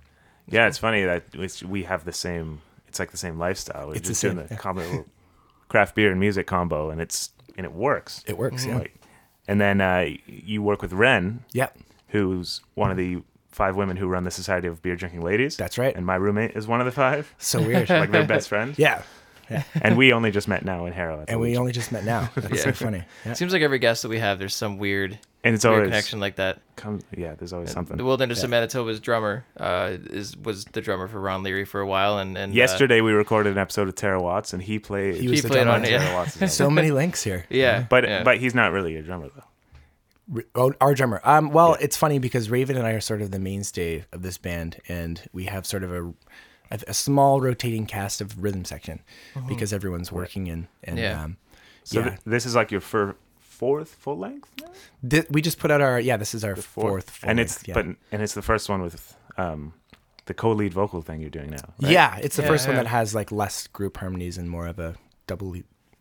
[0.46, 2.60] Yeah, it's funny that it's, we have the same.
[2.88, 3.88] It's like the same lifestyle.
[3.88, 4.58] We're It's the just doing same, the yeah.
[4.58, 5.04] combo,
[5.68, 8.24] craft beer and music combo, and it's and it works.
[8.26, 8.64] it works.
[8.66, 8.78] Yeah.
[8.78, 8.94] Like,
[9.46, 11.68] and then uh, you work with Ren, Yeah.
[12.08, 15.56] who's one of the five women who run the Society of Beer Drinking Ladies.
[15.56, 15.94] That's right.
[15.94, 17.32] And my roommate is one of the five.
[17.38, 17.88] So weird.
[17.88, 18.78] Like they're best friends.
[18.78, 19.02] yeah.
[19.82, 21.24] And we only just met now in Harrow.
[21.28, 22.30] And we only just met now.
[22.36, 22.72] That's Yeah.
[22.72, 23.02] so funny.
[23.24, 23.32] Yeah.
[23.34, 26.20] Seems like every guest that we have, there's some weird, and it's weird always connection
[26.20, 26.60] like that.
[26.76, 27.02] comes.
[27.16, 27.96] Yeah, there's always something.
[27.96, 31.86] The Wilderness of Manitoba's drummer uh, is was the drummer for Ron Leary for a
[31.86, 35.16] while, and and uh, Yesterday we recorded an episode of Tara Watts, and he played.
[35.16, 35.78] He was he the played drummer.
[35.78, 35.98] on it.
[35.98, 37.46] Tara Watts' So many links here.
[37.50, 38.22] yeah, but yeah.
[38.22, 39.44] but he's not really a drummer though.
[40.54, 41.20] Oh, our drummer.
[41.24, 44.38] Um, well, it's funny because Raven and I are sort of the mainstay of this
[44.38, 46.12] band, and we have sort of a
[46.70, 49.00] a, a small rotating cast of rhythm section
[49.48, 50.68] because everyone's working in.
[50.84, 51.24] And Yeah.
[51.24, 51.36] um,
[51.84, 54.50] So yeah, th- this is like your fir- fourth full length.
[54.62, 54.70] now?
[55.08, 56.16] Thi- we just put out our yeah.
[56.16, 57.74] This is our fourth, full and length, it's yeah.
[57.74, 59.72] but and it's the first one with um
[60.26, 61.74] the co-lead vocal thing you're doing now.
[61.82, 61.90] right?
[61.92, 64.78] yeah, it's the Yeah, first one that has like less group harmonies and more of
[64.78, 64.94] a
[65.26, 65.54] double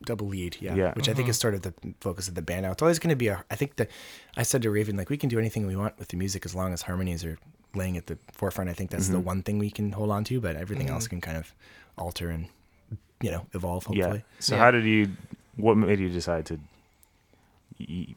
[0.05, 0.93] double lead, yeah, Yeah.
[0.93, 2.71] which I think is sort of the focus of the band now.
[2.71, 3.43] It's always going to be a.
[3.51, 3.89] I think that
[4.37, 6.53] I said to Raven like we can do anything we want with the music as
[6.53, 7.37] long as harmonies are
[7.75, 8.69] laying at the forefront.
[8.69, 11.21] I think that's the one thing we can hold on to, but everything else can
[11.21, 11.53] kind of
[11.97, 12.47] alter and
[13.21, 13.85] you know evolve.
[13.91, 14.03] Yeah.
[14.03, 14.61] Hopefully, So Yeah.
[14.61, 15.09] how did you?
[15.55, 16.59] What made you decide to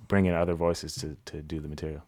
[0.08, 2.02] bring in other voices to to do the material?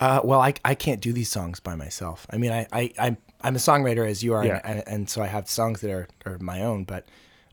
[0.00, 2.26] Uh, well, I, I can't do these songs by myself.
[2.28, 4.60] I mean, I, I, I'm, I'm a songwriter as you are, Yeah.
[4.64, 6.82] and, and, and so I have songs that are, are my own.
[6.82, 7.06] But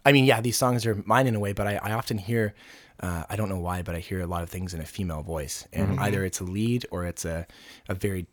[0.03, 2.55] I mean, yeah, these songs are mine in a way, but I, I often hear,
[3.01, 5.21] uh, I don't know why, but I hear a lot of things in a female
[5.21, 5.67] voice.
[5.71, 7.45] And either it's a lead or it's a,
[7.87, 8.25] a very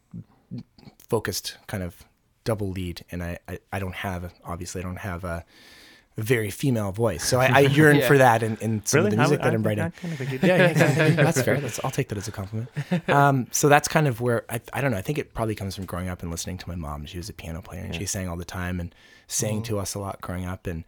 [1.09, 2.05] focused kind of
[2.45, 3.05] double lead.
[3.11, 5.45] And I, I, I don't have, obviously, I don't have a,
[6.19, 7.25] a very female voice.
[7.25, 8.09] So I, I yearn Yeah.
[8.09, 9.93] for that in, in some of the I music would- that I I'm think- writing
[10.05, 10.43] I you did.
[10.49, 11.61] yeah, yeah, yeah, that's fair.
[11.61, 12.69] That's, I'll take that as a compliment.
[13.09, 14.97] Um, so that's kind of where I, I don't know.
[14.99, 17.05] I think it probably comes from growing up and listening to my mom.
[17.07, 18.95] She was a piano player and she sang all the time and
[19.27, 20.67] sang to us a lot growing up.
[20.67, 20.85] And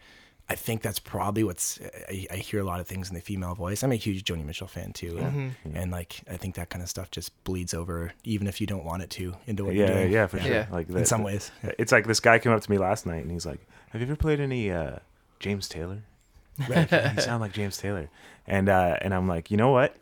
[0.51, 1.79] I think that's probably what's.
[2.09, 3.83] I, I hear a lot of things in the female voice.
[3.83, 6.89] I'm a huge Joni Mitchell fan too, and, and like I think that kind of
[6.89, 9.93] stuff just bleeds over, even if you don't want it to, into what you're Yeah,
[9.95, 10.13] doing.
[10.13, 10.51] yeah, for sure.
[10.51, 10.67] Yeah.
[10.71, 11.73] Like In some ways, yeah.
[11.79, 14.07] it's like this guy came up to me last night and he's like, "Have you
[14.07, 15.01] ever played any uh,
[15.39, 15.99] James Taylor?
[16.69, 16.91] Right.
[17.17, 18.09] you sound like James Taylor."
[18.47, 19.95] And uh, and I'm like, you know what?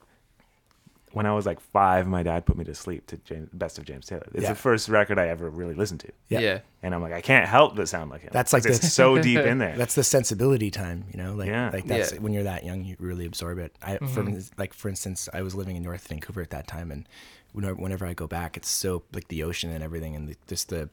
[1.17, 3.87] When I was like five, my dad put me to sleep to James, Best of
[3.87, 4.27] James Taylor.
[4.35, 4.51] It's Yeah.
[4.51, 6.41] the first record I ever really listened to, Yeah.
[6.41, 6.59] Yeah.
[6.83, 8.29] and I'm like, I can't help but sound like him.
[8.35, 9.75] That's like the- it's so deep in there.
[9.79, 11.33] That's the sensibility time, you know.
[11.33, 11.71] Like, Yeah.
[11.73, 12.19] like that's Yeah.
[12.19, 13.75] when you're that young, you really absorb it.
[13.81, 14.41] I, for mm-hmm.
[14.59, 17.09] like for instance, I was living in North Vancouver at that time, and
[17.53, 20.69] whenever, whenever I go back, it's so like the ocean and everything, and the, just
[20.69, 20.91] the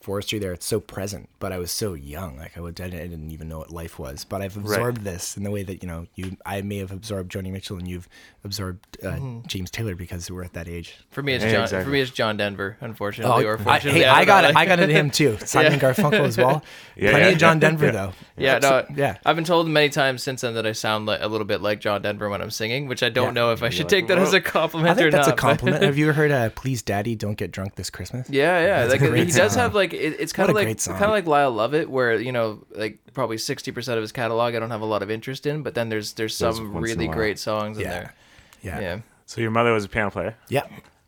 [0.00, 0.52] forestry there.
[0.52, 1.28] It's so present.
[1.38, 4.24] But I was so young, like I would, I didn't even know what life was.
[4.24, 7.30] But I've absorbed this in the way that you know, you, I may have absorbed
[7.32, 8.08] Joni Mitchell, and you've
[8.44, 10.96] absorbed uh, James Taylor because we're at that age.
[11.10, 11.62] For me, it's Yeah, John.
[11.64, 11.84] exactly.
[11.84, 12.76] For me, it's John Denver.
[12.80, 14.50] Unfortunately, or Oh, I, fortunately, hey, I, I got know.
[14.50, 14.56] it.
[14.56, 15.36] I got into him too.
[15.44, 15.78] Simon Yeah.
[15.78, 16.62] Garfunkel as well.
[16.98, 17.32] Yeah, Plenty yeah.
[17.32, 17.90] of John Denver Yeah.
[17.92, 18.12] though.
[18.38, 19.18] Yeah, no, yeah.
[19.26, 21.78] I've been told many times since then that I sound like a little bit like
[21.78, 23.30] John Denver when I'm singing, which I don't Yeah.
[23.32, 25.34] know if I should like, take that as a compliment I think or that's not.
[25.34, 25.82] a compliment.
[25.82, 28.30] Have you ever heard uh, "Please, Daddy, Don't Get Drunk This Christmas"?
[28.30, 28.88] Yeah, yeah.
[28.88, 31.50] Like he does have like it, it's kind of like great kind of like Lyle
[31.52, 34.86] Lovett, where you know like probably sixty percent of his catalog I don't have a
[34.86, 37.84] lot of interest in, but then there's there's There's some once really great songs in
[37.84, 38.14] there.
[38.62, 38.80] Yeah.
[38.80, 38.98] Yeah.
[39.26, 40.36] So your mother was a piano player.
[40.48, 40.64] Yeah.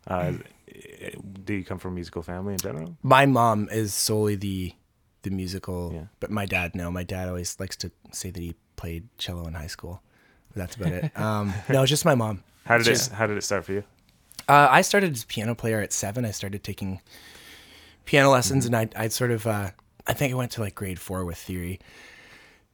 [0.07, 0.33] Uh,
[1.43, 2.95] do you come from a musical family in general?
[3.03, 4.73] My mom is solely the
[5.23, 6.03] the musical, Yeah.
[6.19, 6.91] but my dad no.
[6.91, 10.01] My dad always likes to say that he played cello in high school.
[10.49, 11.11] But that's about it.
[11.19, 12.43] Um, no, it's just my mom.
[12.65, 13.83] How did it Just- How did it start for you?
[14.47, 16.25] Uh, I started as a piano player at seven.
[16.25, 17.01] I started taking
[18.05, 19.71] piano lessons, and I I sort of uh,
[20.07, 21.79] I think I went to like grade four with theory,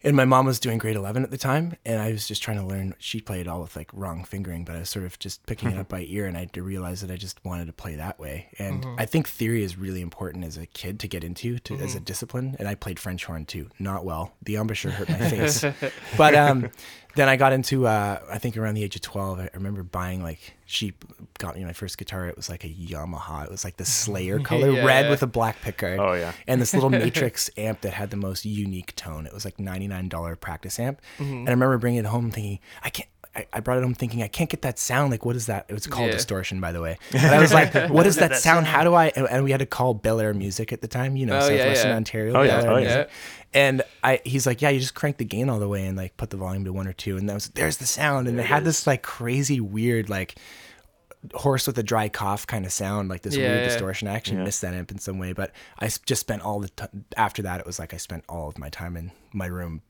[0.03, 2.57] and my mom was doing grade eleven at the time, and I was just trying
[2.57, 2.93] to learn.
[2.99, 5.77] She played all with like wrong fingering, but I was sort of just picking it
[5.77, 8.49] up by ear, and I realized that I just wanted to play that way.
[8.59, 11.95] And I think theory is really important as a kid to get into to, as
[11.95, 12.55] a discipline.
[12.59, 14.33] And I played French horn too, not well.
[14.43, 15.65] The embouchure hurt my face,
[16.17, 16.69] but um,
[17.15, 19.39] then I got into uh, I think around the age of twelve.
[19.39, 20.93] I remember buying like she
[21.38, 22.28] got me my first guitar.
[22.28, 23.45] It was like a Yamaha.
[23.45, 25.99] It was like the Slayer color, Yeah, red with a black pickguard.
[25.99, 26.32] Oh, yeah.
[26.47, 29.25] And this little Matrix amp that had the most unique tone.
[29.28, 31.01] It was like ninety nine dollar practice amp.
[31.19, 33.10] And I remember bringing it home thinking I can't.
[33.35, 35.11] I, I brought it home thinking I can't get that sound.
[35.11, 35.65] Like, what is that?
[35.67, 36.13] It was called Yeah.
[36.13, 36.97] distortion, by the way.
[37.13, 38.65] And I was like, what is that sound?
[38.65, 39.07] How do I?
[39.15, 41.49] And, and we had to call Bel Air Music at the time, you know, Oh,
[41.49, 41.95] yeah, Southwestern yeah.
[41.97, 42.33] Ontario.
[42.35, 43.05] Oh, yeah, oh, yeah.
[43.53, 46.15] And I, he's like, yeah, you just crank the gain all the way and like
[46.17, 48.43] put the volume to one or two, and that was there's the sound, and it
[48.45, 50.35] had this like crazy weird like
[51.33, 53.63] horse with a dry cough kind of sound, like this Yeah, weird yeah.
[53.63, 54.07] distortion.
[54.07, 54.43] I actually Yeah.
[54.43, 57.59] missed that amp in some way, but I just spent all the time after that.
[57.59, 59.81] It was like I spent all of my time in my room,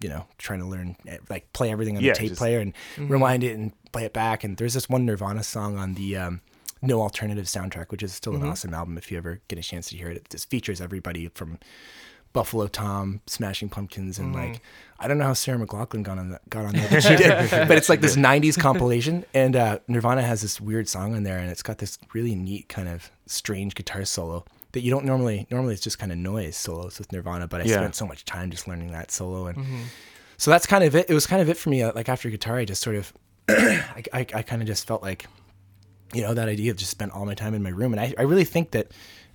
[0.00, 2.60] you know, trying to learn eh, like play everything on Yeah, the tape just- player
[2.60, 3.08] and Mm-hmm.
[3.12, 4.44] rewind it and play it back.
[4.44, 6.40] And there's this one Nirvana song on the um,
[6.82, 8.44] No Alternative soundtrack, which is still Mm-hmm.
[8.44, 10.16] an awesome album if you ever get a chance to hear it.
[10.16, 11.58] It just features everybody from
[12.32, 14.52] Buffalo Tom, Smashing Pumpkins, and Mm-hmm.
[14.52, 14.60] like
[14.98, 17.28] I don't know how Sarah McLachlan got on that got on there, but she did.
[17.50, 21.38] but it's like this '90s compilation, and uh, Nirvana has this weird song on there,
[21.38, 25.46] and it's got this really neat kind of strange guitar solo that you don't normally.
[25.50, 27.78] Normally, it's just kind of noise solos with Nirvana, but I Yeah.
[27.78, 29.90] spent so much time just learning that solo, and
[30.36, 31.08] so that's kind of it.
[31.08, 31.82] It was kind of it for me.
[31.82, 33.12] uh, Like after guitar, I just sort of,
[33.48, 35.26] I, I, I kind of just felt like
[36.12, 38.14] you know that idea of just spent all my time in my room and i,
[38.16, 38.92] I really think that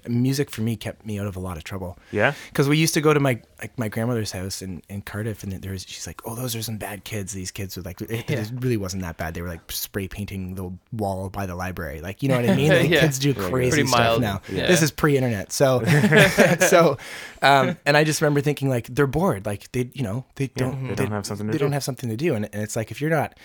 [0.08, 2.34] music for me kept me out of a lot of trouble Yeah?
[2.52, 5.52] because we used to go to my like my grandmother's house in, in cardiff and
[5.52, 8.30] there was she's like oh those are some bad kids these kids were like it,
[8.30, 8.40] Yeah.
[8.40, 12.00] it really wasn't that bad they were like spray painting the wall by the library
[12.02, 13.02] like you know what i mean like, Yeah.
[13.02, 14.22] kids do crazy Pretty stuff mild.
[14.22, 14.68] now Yeah.
[14.68, 15.84] this is pre-internet so
[16.60, 16.98] so
[17.42, 20.88] um and i just remember thinking like they're bored like they you know they don't
[20.90, 21.66] they don't have something to they do.
[21.66, 23.38] don't have something to do and, and it's like if you're not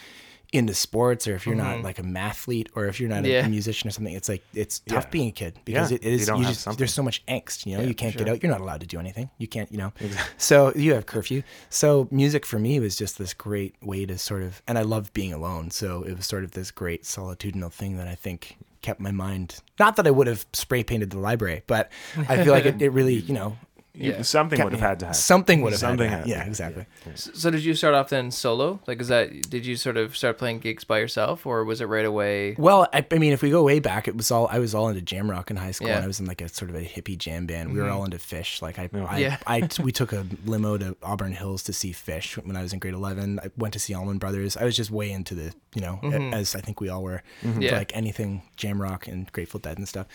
[0.54, 3.46] into sports or if you're not like a mathlete or if you're not a- Yeah.
[3.46, 5.10] a, musician or something it's like it's tough Yeah.
[5.10, 6.78] being a kid because Yeah, it, is you you just something.
[6.78, 7.82] there's so much angst you know?
[7.82, 9.30] You can't get out you're not allowed to do anything.
[9.38, 9.92] You can't you know?
[10.38, 11.42] So you have curfew.
[11.70, 15.12] So music for me was just this great way to sort of and i love
[15.12, 19.00] being alone so it was sort of this great solitudinal thing that i think kept
[19.00, 21.90] my mind not that i would have spray painted the library but
[22.28, 23.56] i feel like it, it really you know
[23.96, 24.22] Yeah.
[24.22, 25.14] Something kept would have had to happen.
[25.20, 26.46] something would have Something had to had- happen.
[26.46, 28.80] yeah exactly So did you start off then solo?
[28.88, 31.86] Like, is that did you sort of start playing gigs by yourself, or was it
[31.86, 32.56] right away?
[32.58, 34.88] Well, I, I mean, if we go way back, it was all I was all
[34.88, 35.96] into jam rock in high school, Yeah.
[35.96, 37.72] and I was in like a sort of a hippie jam band.
[37.72, 37.96] We were mm-hmm.
[37.96, 38.60] all into Phish.
[38.62, 39.04] Like I, oh.
[39.04, 39.36] I, Yeah.
[39.46, 42.80] I, we took a limo to Auburn Hills to see Phish when I was in
[42.80, 43.38] grade eleven.
[43.38, 44.56] I went to see Allman Brothers.
[44.56, 46.34] I was just way into the, you know, a- mm-hmm.
[46.34, 47.60] as I think we all were, mm-hmm.
[47.60, 47.78] to, Yeah.
[47.78, 50.06] like anything jam rock and Grateful Dead and stuff.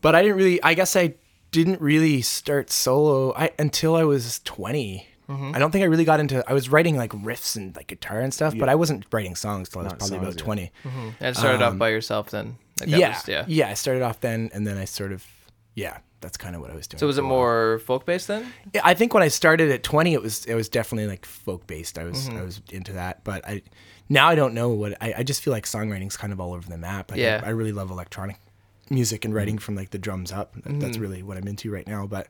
[0.00, 0.62] But I didn't really.
[0.62, 1.14] I guess I
[1.52, 5.06] didn't really start solo I, until I was 20.
[5.54, 6.44] I don't think I really got into.
[6.46, 9.70] I was writing like riffs and like guitar and stuff, but I wasn't writing songs
[9.70, 10.38] till I was Not probably about yet.
[10.38, 10.72] 20
[11.20, 12.58] And started off by yourself then.
[12.80, 13.44] Like Um, yeah, was- yeah.
[13.48, 13.68] yeah.
[13.70, 15.24] I started off then, and then I sort of,
[15.74, 16.98] yeah, that's kind of what I was doing.
[16.98, 17.38] So was it for a while.
[17.38, 18.52] more folk based then?
[18.74, 21.66] Yeah, I think when I started at twenty, it was it was definitely like folk
[21.66, 21.98] based.
[21.98, 22.36] I was Mm-hmm.
[22.38, 23.62] I was into that, but I
[24.10, 26.68] now I don't know what I, I just feel like songwriting's kind of all over
[26.68, 27.10] the map.
[27.10, 27.40] Like, Yeah.
[27.42, 28.36] I, I really love electronic
[28.92, 30.54] music and writing from like the drums up.
[30.54, 31.02] That, That's Mm-hmm.
[31.02, 32.06] really what I'm into right now.
[32.06, 32.28] But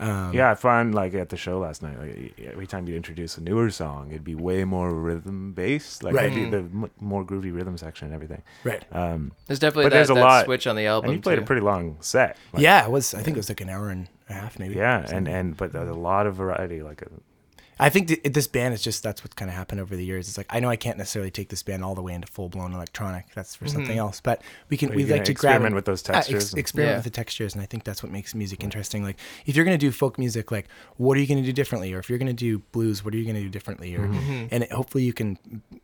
[0.00, 3.40] yeah, I find like at the show last night, like every time you introduce a
[3.42, 6.32] newer song, it'd be way more rhythm based, like Right.
[6.32, 8.42] the, the m- more groovy rhythm section and everything.
[8.64, 11.10] right, Um, There's definitely But that, there's a that lot- switch on the album.
[11.10, 11.42] and you played too.
[11.42, 12.36] a pretty long set.
[12.52, 13.12] Like, yeah, it was.
[13.14, 14.74] I think it was like an hour and a half, maybe.
[14.76, 16.80] yeah, and and but there's a lot of variety.
[16.82, 17.06] Like, uh,
[17.80, 20.28] I think th- this band is just that's what's kind of happened over the years.
[20.28, 22.48] It's like I know I can't necessarily take this band all the way into full
[22.48, 23.26] blown electronic.
[23.34, 23.98] That's for something mm-hmm.
[23.98, 24.20] else.
[24.20, 26.26] But we can But we you're like gonna to grab experiment with those Yeah, ex-
[26.26, 26.96] textures and- experiment Yeah.
[26.98, 29.02] with the textures, and I think that's what makes music interesting.
[29.02, 31.92] Like if you're gonna do folk music, like what are you gonna do differently?
[31.92, 33.94] Or if you're gonna do blues, what are you gonna do differently?
[33.94, 34.18] Or mm-hmm.
[34.18, 34.46] Mm-hmm.
[34.50, 35.38] and it, hopefully you can,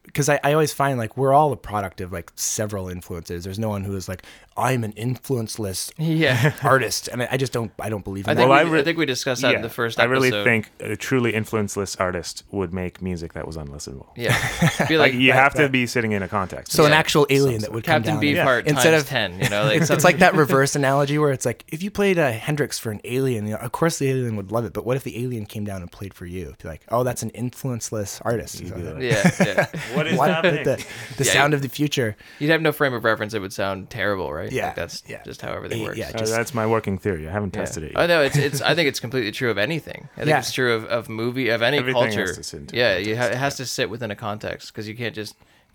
[0.04, 3.44] because I, I always find like we're all a product of like several influences.
[3.44, 4.24] There's no one who is like
[4.57, 6.55] I'm an influenceless Yeah.
[6.62, 8.40] artist, and I, I just don't I don't believe in I that.
[8.43, 10.05] think, Well, we, I re- I think we discussed that yeah, in the first I
[10.05, 14.07] really think a truly influenceless artist would make music that was unlistenable.
[14.17, 14.37] Yeah.
[14.88, 16.73] Be Like, like, you right, have to be sitting in a context.
[16.73, 19.40] so an actual alien that would come Captain down and- Beefheart Instead times of- 10,
[19.40, 19.64] you know?
[19.64, 22.79] Like it's, it's like that reverse analogy where it's like if you played a Hendrix
[22.79, 24.73] for an alien, you know, of course the alien would love it.
[24.73, 26.55] But what if the alien came down and played for you?
[26.62, 28.59] Be like, oh, that's an influenceless artist.
[28.59, 29.67] So like, Yeah, yeah.
[29.97, 30.31] what is What?
[30.31, 30.64] happening?
[30.64, 30.77] the
[31.17, 32.17] the Yeah, sound of the future.
[32.38, 33.35] You'd have no frame of reference.
[33.35, 34.43] It would sound terrible, right?
[34.52, 35.22] Yeah, Like that's yeah.
[35.24, 35.96] just how everything works.
[35.98, 37.28] yeah, Uh, that's my working theory.
[37.28, 37.62] I haven't Yeah.
[37.62, 38.07] tested it I yet.
[38.09, 38.61] know it's it's.
[38.62, 40.09] I think it's completely true of anything.
[40.14, 40.38] I think Yeah.
[40.38, 42.35] it's true of, of movie of any Everything has culture.
[42.35, 44.94] to sit into yeah, you ha- it has to sit within a context because you
[44.94, 45.35] can't just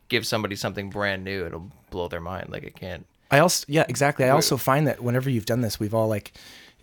[0.09, 1.45] give somebody something brand new.
[1.45, 2.49] It'll blow their mind.
[2.49, 3.05] Like it can't.
[3.31, 4.25] I also yeah exactly.
[4.25, 6.31] I also find that whenever you've done this, we've all like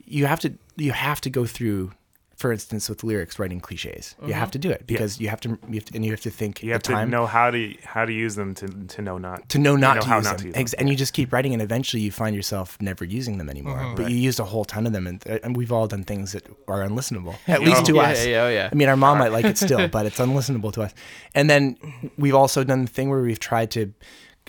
[0.05, 1.93] you have to you have to go through.
[2.37, 4.51] For instance, with lyrics, writing cliches, you have mm-hmm.
[4.53, 6.63] to do it because you have to, you have to, and you have to think.
[6.63, 7.11] You have to time.
[7.11, 10.03] know how to how to use them to to know not to know not know
[10.03, 10.53] to, how use, not them.
[10.53, 10.81] to use them.
[10.81, 13.95] And you just keep writing and eventually you find yourself never using them anymore mm-hmm.
[13.95, 16.33] but you used a whole ton of them and, uh, and we've all done things
[16.33, 18.69] that are unlistenable at least to yeah, us yeah, oh, yeah.
[18.71, 20.95] i mean our mom might like it still but it's unlistenable to us
[21.35, 21.77] and then
[22.19, 23.93] we've also done the thing where we've tried to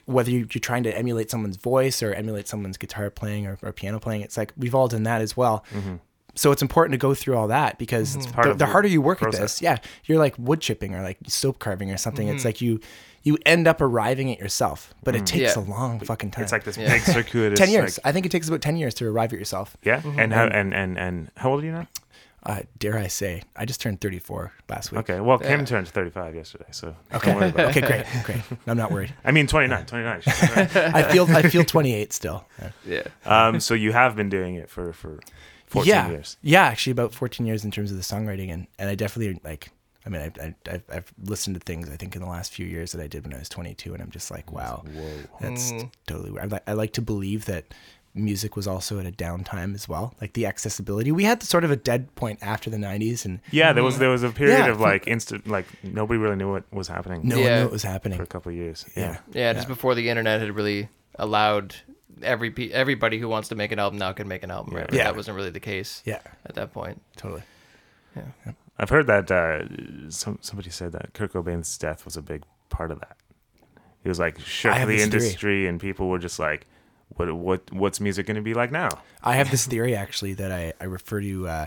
[0.05, 3.71] whether you- you're trying to emulate someone's voice or emulate someone's guitar playing or, or
[3.71, 5.95] piano playing it's like we've all done that as well mm-hmm.
[6.37, 8.87] So it's important to go through all that because part the, of the the harder
[8.87, 12.27] you work at this, yeah, you're like wood chipping or like soap carving or something.
[12.27, 12.35] Mm-hmm.
[12.37, 12.79] It's like you
[13.23, 15.61] you end up arriving at yourself, but it takes Yeah.
[15.61, 16.41] a long fucking time.
[16.41, 16.43] Mm.
[16.43, 16.93] It's like this Yeah.
[16.93, 17.59] big circuitous.
[17.59, 17.97] ten years.
[17.97, 19.75] like- I think it takes about ten years to arrive at yourself.
[19.83, 21.87] yeah, and how and and and how old are you now?
[22.45, 24.99] Uh, dare I say, I just turned 34 last week.
[24.99, 25.65] Okay, well, Kim Yeah.
[25.65, 27.31] turned 35 yesterday, so Okay.
[27.31, 28.39] don't worry about okay, great, great.
[28.67, 29.13] I'm not worried.
[29.25, 30.21] I mean, 29, 29.
[30.95, 32.45] I feel I feel 28 still.
[32.85, 33.01] Yeah.
[33.25, 35.19] um, so you have been doing it for for
[35.67, 36.37] 14 yeah, years.
[36.41, 39.71] yeah, actually about 14 years in terms of the songwriting, and and I definitely like.
[40.05, 42.65] I mean, I, I, I've, I've listened to things I think in the last few
[42.65, 44.85] years that I did when I was 22, and I'm just like, wow,
[45.41, 45.87] that's mm-hmm.
[46.05, 46.45] totally weird.
[46.45, 47.73] I, li- I like to believe that
[48.17, 51.11] music was also at a downtime as well, like the accessibility.
[51.11, 54.09] We had sort of a dead point after the 90s, and Yeah, there was there
[54.09, 57.39] was a period Yeah, of like instant like nobody really knew what was happening no
[57.39, 58.85] one knew what was happening for a couple of years.
[58.95, 61.75] Yeah, Yeah, just before the internet had really allowed
[62.21, 64.91] every pe- everybody who wants to make an album now can make an album, right?
[64.91, 65.05] Yeah.
[65.05, 67.01] That wasn't really the case yeah, at that point.
[67.15, 67.43] totally.
[68.15, 68.51] Yeah.
[68.79, 72.91] I've heard that uh, some somebody said that Kurt Cobain's death was a big part
[72.91, 73.17] of that.
[74.03, 75.01] He was like shook the this theory.
[75.01, 76.67] industry, and people were just like,
[77.09, 78.89] "What what what's music going to be like now?"
[79.23, 81.65] I have this theory actually that I, I refer to uh,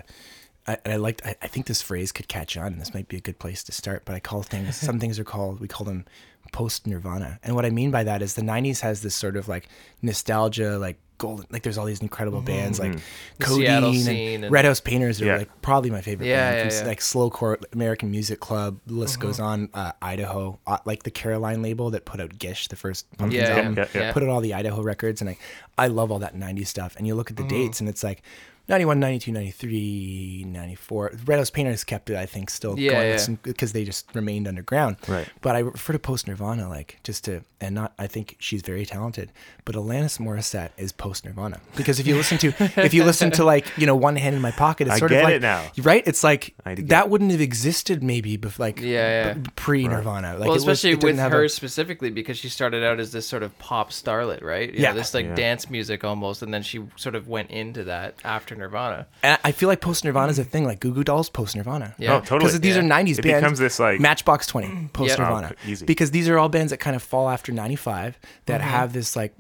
[0.67, 1.23] I, and I liked.
[1.25, 2.69] I, I think this phrase could catch on.
[2.69, 4.05] and This might be a good place to start.
[4.05, 4.77] But I call things.
[4.77, 5.61] some things are called.
[5.61, 6.05] We call them
[6.53, 7.39] post Nirvana.
[7.43, 9.69] And what I mean by that is the '90s has this sort of like
[10.03, 11.47] nostalgia, like golden.
[11.51, 12.95] Like there's all these incredible bands like
[13.39, 15.37] The Codeine and, and- Red House Painters are Yeah.
[15.37, 16.73] like probably my favorite Yeah, band.
[16.73, 16.87] yeah, yeah.
[16.87, 18.81] Like slowcore American Music Club.
[18.87, 19.69] The list goes on.
[19.75, 23.55] Uh, Idaho, uh, like the Caroline label that put out Gish, the first Pumpkins Yeah,
[23.57, 24.13] album yeah, yeah.
[24.13, 25.37] put out all the Idaho records, and I,
[25.77, 26.97] I love all that 90s stuff.
[26.97, 28.23] And you look at the dates, and it's like
[28.71, 31.13] 91, 92, 93, 94.
[31.27, 33.37] Red House Painters kept it, I think, still Yeah, going yeah.
[33.43, 34.97] because they just remained underground.
[35.09, 35.29] Right.
[35.41, 38.87] But I refer to post Nirvana, like just to, and not, I think she's very
[38.87, 39.33] talented,
[39.65, 43.45] but Alanis Morissette is post Nirvana because if you listen to, if you listen to
[43.45, 45.43] like, you know, One Hand in My Pocket, it's I sort get of like, it
[45.43, 45.65] now.
[45.83, 46.03] right?
[46.07, 49.43] It's like that wouldn't have existed maybe, bef- like, Yeah, yeah.
[49.57, 50.33] pre Nirvana.
[50.39, 53.27] Like well, it was- especially with her a- specifically because she started out as this
[53.27, 54.73] sort of pop starlet, right?
[54.73, 54.91] You Yeah.
[54.93, 55.35] know, this like Yeah.
[55.35, 59.07] dance music almost, and then she sort of went into that after Nirvana.
[59.23, 61.95] And I feel like post Nirvana is a thing, like Goo Goo Dolls post Nirvana.
[61.99, 62.15] Yeah.
[62.15, 62.39] Oh, totally.
[62.41, 62.83] Because these Yeah.
[62.83, 63.41] are '90s It bands.
[63.43, 65.53] becomes this, like- Matchbox Twenty post Nirvana.
[65.55, 65.85] Oh, easy.
[65.87, 68.71] Because these are all bands that kind of fall after '95 that Mm-hmm.
[68.71, 69.35] have this like.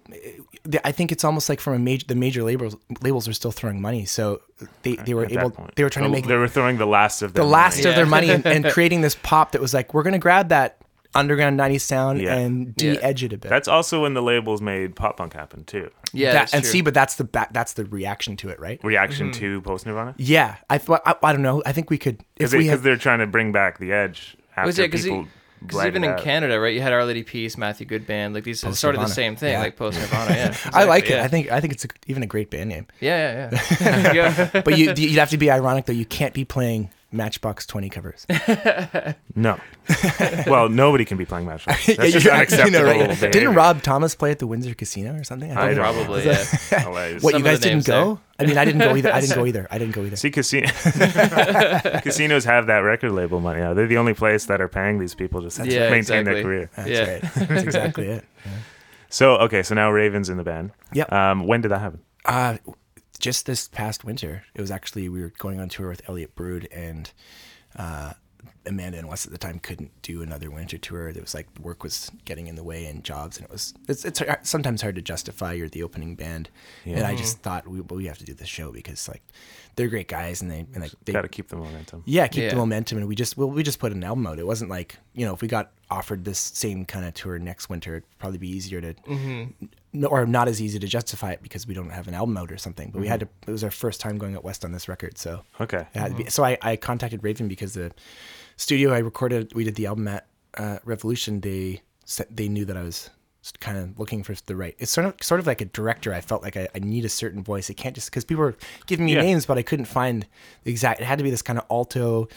[0.84, 2.04] I think it's almost like from a major.
[2.06, 4.42] The major labels labels are still throwing money, so
[4.82, 5.68] they, they were At able.
[5.74, 7.88] They were trying to make They were throwing the last of the their last money.
[7.88, 10.76] of their money and, and creating this pop that was like we're gonna grab that
[11.14, 12.36] underground '90s sound Yeah.
[12.36, 12.94] and Yeah.
[12.94, 13.48] de-edge it a bit.
[13.48, 15.90] That's also when the labels made pop punk happen too.
[16.12, 16.70] Yeah, That- that's and true.
[16.72, 17.52] see, but that's the back.
[17.52, 18.78] That's the reaction to it, right?
[18.82, 19.40] Reaction Mm-hmm.
[19.40, 21.02] to post Nirvana Yeah, I thought.
[21.06, 21.62] I, I don't know.
[21.66, 24.36] I think we could if because we had they're trying to bring back the edge
[24.56, 25.26] after Was it because people.
[25.66, 26.22] because even in out.
[26.22, 26.74] Canada, right?
[26.74, 29.14] You had Our Lady Peace, Matthew Good Band, like these it's sort of the Nirvana.
[29.14, 29.60] same thing, Yeah.
[29.60, 30.34] like post Nirvana.
[30.34, 31.16] Yeah, I like exactly, it.
[31.18, 31.24] yeah.
[31.24, 32.86] I think I think it's a, even a great band name.
[33.00, 34.12] Yeah, yeah, yeah.
[34.52, 34.62] yeah.
[34.62, 35.92] But you you'd have to be ironic though.
[35.92, 38.26] You can't be playing Matchbox Twenty covers.
[39.36, 39.58] No,
[40.46, 41.86] well, nobody can be playing Matchbox.
[41.86, 42.70] That's Yeah, just you- unacceptable.
[42.72, 43.08] you know, right?
[43.08, 43.30] behavior.
[43.30, 45.50] Didn't Rob Thomas play at the Windsor Casino or something?
[45.50, 46.30] I think- don't Probably, know.
[46.32, 46.80] yeah.
[46.80, 47.22] Hilarious.
[47.22, 48.20] What Some you of guys the didn't names go?
[48.38, 49.12] I mean, I didn't go either.
[49.14, 49.66] I didn't go either.
[49.70, 50.16] I didn't go either.
[50.16, 50.66] See, casino
[52.02, 53.60] casinos have that record label money.
[53.60, 53.74] now.
[53.74, 55.96] They're the only place that are paying these people just to Yeah, maintain
[56.26, 56.34] exactly.
[56.34, 56.70] their career.
[56.76, 57.10] That's Yeah.
[57.12, 57.22] right.
[57.48, 58.24] That's exactly it.
[59.08, 60.72] So okay, so now Ravens in the band.
[60.92, 61.12] Yep.
[61.12, 62.00] Um, when did that happen?
[62.24, 62.58] Uh,
[63.20, 66.66] just this past winter, it was actually we were going on tour with Elliott Brood
[66.72, 67.12] and
[67.76, 68.14] uh,
[68.66, 71.08] Amanda and Wes at the time couldn't do another winter tour.
[71.08, 74.04] It was like work was getting in the way and jobs, and it was it's
[74.04, 76.48] it's hard- sometimes hard to justify you're the opening band.
[76.86, 79.22] And I just thought we well, we have to do this show because like
[79.76, 82.02] they're great guys and they and like they Got to keep the momentum.
[82.06, 82.50] yeah keep Yeah.
[82.50, 84.38] the momentum and we just well we just put an album out.
[84.38, 87.68] It wasn't like you know if we got offered this same kind of tour next
[87.68, 89.48] winter, it'd probably be easier to no,
[90.08, 92.56] or not as easy to justify it because we don't have an album out or
[92.58, 92.90] something.
[92.90, 93.28] But we had to.
[93.46, 95.86] It was our first time going out west on this record, so Okay.
[95.94, 96.30] it had be.
[96.30, 97.90] So I, I contacted Raven because the
[98.56, 100.26] studio I recorded, we did the album at
[100.56, 101.40] uh, Revolution.
[101.40, 101.80] They
[102.30, 103.10] they knew that I was
[103.58, 104.74] kind of looking for the right.
[104.78, 106.12] It's sort of sort of like a director.
[106.12, 107.70] I felt like I, I need a certain voice.
[107.70, 109.22] It can't just because people were giving me Yeah.
[109.22, 110.26] names, but I couldn't find
[110.64, 111.00] the exact.
[111.00, 112.28] It had to be this kind of alto,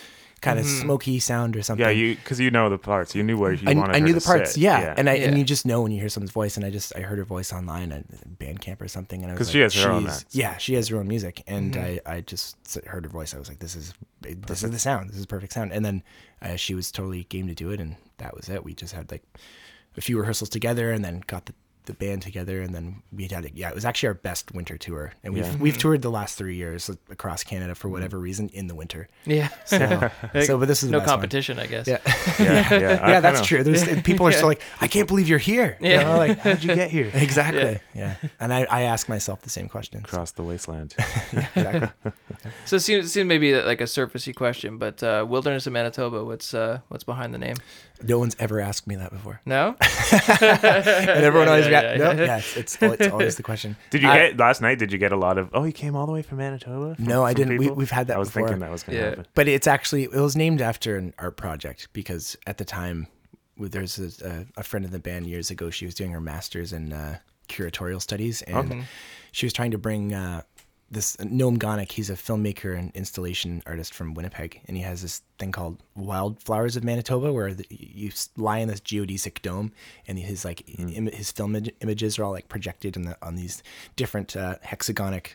[0.44, 1.84] kind of smoky sound or something.
[1.86, 3.16] Yeah, you because you know the parts.
[3.16, 3.96] You knew where you I, wanted.
[3.96, 4.62] I knew to the parts, sit.
[4.62, 4.94] yeah.
[4.98, 6.58] and I and you just know when you hear someone's voice.
[6.58, 8.04] And I just I heard her voice online at
[8.40, 10.26] Bandcamp or something, and I was 'Cause like, she has her own acts.
[10.32, 12.08] Yeah, she has her own music, and Mm-hmm.
[12.08, 13.34] I I just heard her voice.
[13.34, 15.10] I was like, this is this is the sound.
[15.10, 15.72] This is perfect sound.
[15.74, 16.04] And then
[16.42, 18.64] uh, she was totally game to do it, and that was it.
[18.64, 19.24] We just had like
[19.98, 21.54] a few rehearsals together, and then got the.
[21.86, 23.52] The band together, and then we had it.
[23.56, 25.56] Yeah, it was actually our best winter tour, and we've Yeah.
[25.58, 29.10] we've toured the last three years across Canada for whatever reason in the winter.
[29.26, 29.50] yeah.
[29.66, 29.78] So,
[30.46, 31.16] so but this is the no best one.
[31.16, 31.86] competition, I guess.
[31.88, 31.98] Yeah.
[32.40, 33.10] yeah, yeah.
[33.10, 33.64] Yeah, that's true.
[33.64, 35.78] There's people are still like, I can't believe you're here.
[35.82, 36.04] You Yeah.
[36.04, 37.12] know, like How'd you get here?
[37.14, 37.80] exactly.
[37.94, 38.16] Yeah.
[38.40, 40.00] And I, I ask myself the same question.
[40.06, 40.96] Across the wasteland.
[41.34, 42.12] Exactly.
[42.66, 46.24] So it seems, it seems maybe like a surfacey question, but uh, Wilderness of Manitoba,
[46.24, 47.56] what's uh, what's behind the name?
[48.04, 49.40] No one's ever asked me that before.
[49.46, 49.76] No?
[49.82, 52.26] And everyone always yeah, rea- yeah, no, yeah.
[52.26, 53.76] yeah, it's, it's, it's always the question.
[53.90, 54.80] Did you I- get last night?
[54.80, 55.50] Did you get a lot of?
[55.54, 56.96] Oh, he came all the way from Manitoba.
[56.96, 57.58] from- No, I didn't.
[57.58, 57.76] We- people?
[57.78, 58.48] we've had that I was before.
[58.48, 59.10] thinking that was going to Yeah.
[59.10, 59.28] happen.
[59.36, 63.08] But it's actually, it was named after an art project because at the time,
[63.58, 66.74] there's a, a, a friend of the band years ago, she was doing her master's
[66.74, 67.18] in uh,
[67.50, 68.86] curatorial studies and
[69.32, 70.42] she was trying to bring uh,
[70.94, 75.22] this Noam Gonick, he's a filmmaker and installation artist from Winnipeg, and he has this
[75.40, 79.72] thing called Wildflowers of Manitoba, where the, you lie in this geodesic dome,
[80.08, 83.36] and his like Im- his film imag- images are all like projected in the, on
[83.36, 83.64] these
[83.96, 85.32] different uh, hexagonic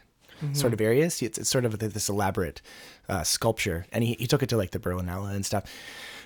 [0.53, 1.21] sort of areas.
[1.21, 2.63] It's, it's sort of this elaborate
[3.09, 5.65] uh, sculpture, and he, he took it to like the Berlinale and stuff.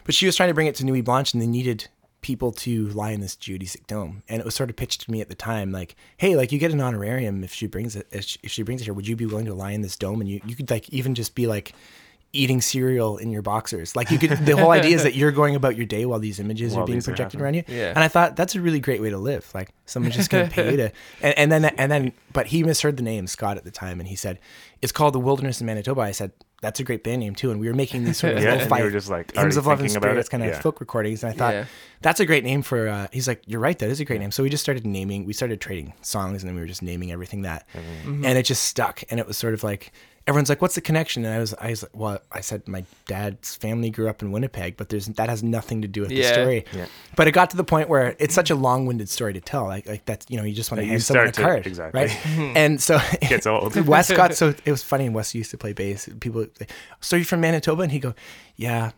[0.05, 1.89] But she was trying to bring it to Nuit Blanche, and they needed
[2.23, 4.23] people to lie in this geodesic dome.
[4.29, 6.59] And it was sort of pitched to me at the time, like, hey, like you
[6.59, 8.07] get an honorarium if she brings it.
[8.11, 9.97] If she, if she brings it here, would you be willing to lie in this
[9.97, 10.21] dome?
[10.21, 11.73] And you you could like even just be like
[12.35, 13.95] eating cereal in your boxers.
[13.95, 14.31] Like you could.
[14.31, 16.87] the whole idea is that you're going about your day while these images While are
[16.87, 17.65] being these are projected around you.
[17.69, 17.91] Yeah.
[17.91, 19.51] And I thought that's a really great way to live.
[19.55, 20.93] Like someone's just going to pay you to,
[21.23, 24.09] and, and then and then, but he misheard the name Scott at the time, and
[24.09, 24.39] he said
[24.81, 26.01] it's called the Wilderness in Manitoba.
[26.01, 26.33] I said
[26.63, 27.51] that's a great band name too.
[27.51, 29.91] And we were making these sort of Yeah, lo-fi just, like, hymns of love and
[29.91, 30.61] about spirits kind of Yeah.
[30.61, 31.25] folk recordings.
[31.25, 31.65] And I thought Yeah.
[32.03, 32.87] that's a great name for.
[32.89, 34.31] Uh, he's like, you're right, that is a great name.
[34.31, 35.25] So we just started naming.
[35.27, 38.25] We started trading songs, and then we were just naming everything that, Mm-hmm.
[38.25, 39.03] and it just stuck.
[39.11, 39.93] And it was sort of like
[40.27, 42.85] everyone's like, "What's the connection?" And I was, I was like, "Well, I said my
[43.07, 46.23] dad's family grew up in Winnipeg, but there's that has nothing to do with the
[46.23, 46.87] story." Yeah.
[47.17, 49.65] But it got to the point where it's such a long-winded story to tell.
[49.65, 52.03] Like, like that's you know, you just want to hand someone a to- card, exactly.
[52.03, 52.27] right?
[52.57, 53.77] and so Gets old.
[53.87, 55.09] Wes got so it was funny.
[55.09, 56.09] Wes used to play bass.
[56.21, 56.67] People, say,
[57.01, 58.15] so you're from Manitoba, and he'd go,
[58.57, 58.93] "Yeah."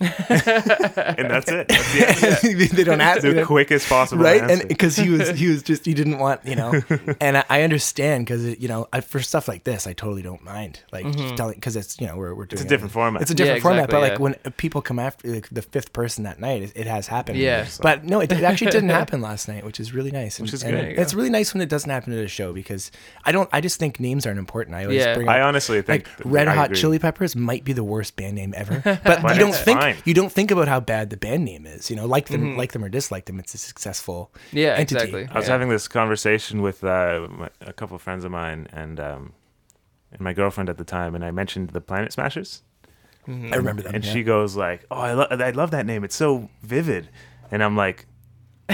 [0.00, 1.68] and that's it.
[1.68, 4.60] That's the, they don't ask the quickest possible right answer.
[4.60, 6.80] and because he was he was just he didn't want you know
[7.20, 10.44] and i, I understand because you know I, for stuff like this i totally don't
[10.44, 11.34] mind like mm-hmm.
[11.34, 13.22] telling because it's you know we're, we're doing a it- different format.
[13.22, 14.44] it's a different Yeah, format but exactly, like yeah.
[14.44, 17.66] when people come after like, the fifth person that night it, it has happened Yeah.
[17.82, 20.62] but no it, it actually didn't happen last night which is really nice Which is
[20.62, 20.84] and, good.
[20.90, 22.90] and it's really nice when it doesn't happen at a show because
[23.24, 25.14] i don't i just think names aren't important i always Yeah.
[25.14, 26.76] bring up I honestly think like Red I Hot agree.
[26.76, 29.87] Chili Peppers might be the worst band name ever, but, But you don't think fine.
[30.04, 31.90] You don't think about how bad the band name is.
[31.90, 34.96] You know, like them, like them or dislike them, it's a successful Yeah, entity.
[34.96, 35.28] exactly.
[35.30, 35.52] I was Yeah.
[35.52, 39.32] having this conversation with uh, my, a couple of friends of mine and um,
[40.12, 42.62] and my girlfriend at the time, and I mentioned the Planet Smashers,
[43.26, 43.94] I remember them.
[43.94, 44.12] and yeah.
[44.12, 46.02] she goes like, "Oh, I, lo- I love that name.
[46.04, 47.08] It's so vivid,"
[47.50, 48.06] and I'm like.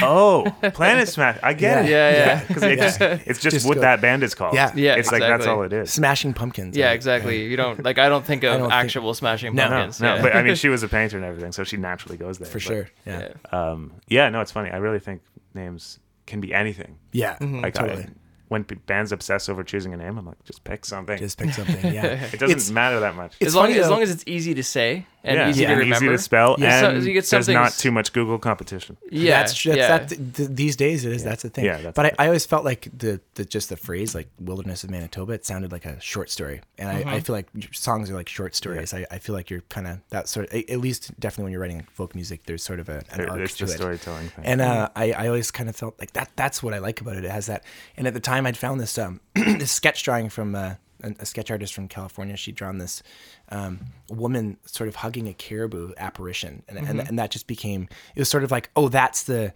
[0.03, 1.39] Oh, Planet Smash!
[1.43, 1.91] I get it.
[1.91, 2.45] Yeah, yeah.
[2.45, 4.55] Because it just, it's just, Just what go- that band is called.
[4.55, 4.73] Yeah.
[4.75, 5.49] Yeah, It's like that's exactly.
[5.57, 5.93] all it is.
[5.93, 6.77] Smashing Pumpkins.
[6.77, 6.95] Yeah, right?
[6.95, 7.45] exactly.
[7.45, 7.99] You don't like.
[7.99, 10.01] I don't think of don't think- actual Smashing No, no, Pumpkins.
[10.01, 10.23] No, yeah.
[10.23, 12.47] but I mean, she was a painter and everything, so she naturally goes there.
[12.49, 12.89] for But, sure.
[13.07, 13.71] Yeah, yeah.
[13.71, 14.71] Um, yeah, no, it's funny.
[14.71, 15.23] I really think
[15.55, 16.99] names can be anything.
[17.13, 18.03] yeah, Like totally.
[18.05, 18.09] I,
[18.49, 21.19] when p- bands obsess over choosing a name, I'm like, just pick something.
[21.19, 21.93] Just pick something.
[21.95, 23.35] Yeah, it doesn't It's- matter that much.
[23.41, 25.63] It's as long funny, as though- long as it's easy to say and yeah, easy
[25.63, 26.05] yeah, to and remember.
[26.07, 26.87] easy to spell, Yeah.
[26.89, 28.97] And so you get there's not too much Google competition.
[29.11, 29.89] Yeah, that's that's yeah.
[29.99, 30.09] that.
[30.11, 31.25] th- th- these days it is.
[31.25, 31.65] That's the thing.
[31.65, 34.85] Yeah, that's but I, I always felt like the, the just the phrase like wilderness
[34.85, 35.33] of Manitoba.
[35.33, 37.09] It sounded like a short story, and I, Mm-hmm.
[37.09, 38.95] I feel like songs are like short stories.
[38.95, 40.47] I, I feel like you're kind of that sort.
[40.53, 43.31] Of, at least definitely when you're writing folk music, there's sort of a, an There-
[43.31, 43.77] arc It's to the it.
[43.77, 44.45] storytelling thing.
[44.45, 46.31] And uh, I, I always kind of felt like that.
[46.37, 47.25] That's what I like about it.
[47.25, 47.65] It has that.
[47.97, 51.27] And at the time, I'd found this um, this sketch drawing from uh, a, a
[51.27, 52.37] sketch artist from California.
[52.37, 53.03] She'd drawn this
[53.51, 57.89] um, woman sort of hugging a caribou apparition, and, and and that just became.
[58.15, 59.53] It was sort of like, oh, that's the.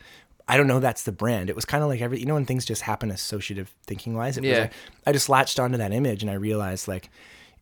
[0.51, 0.81] I don't know.
[0.81, 1.51] That's the brand.
[1.51, 2.21] It was kind of like every.
[2.21, 4.37] You know, when things just happen associative thinking wise.
[4.39, 4.59] It was Yeah.
[4.61, 4.73] like,
[5.07, 7.11] I just latched onto that image, and I realized like.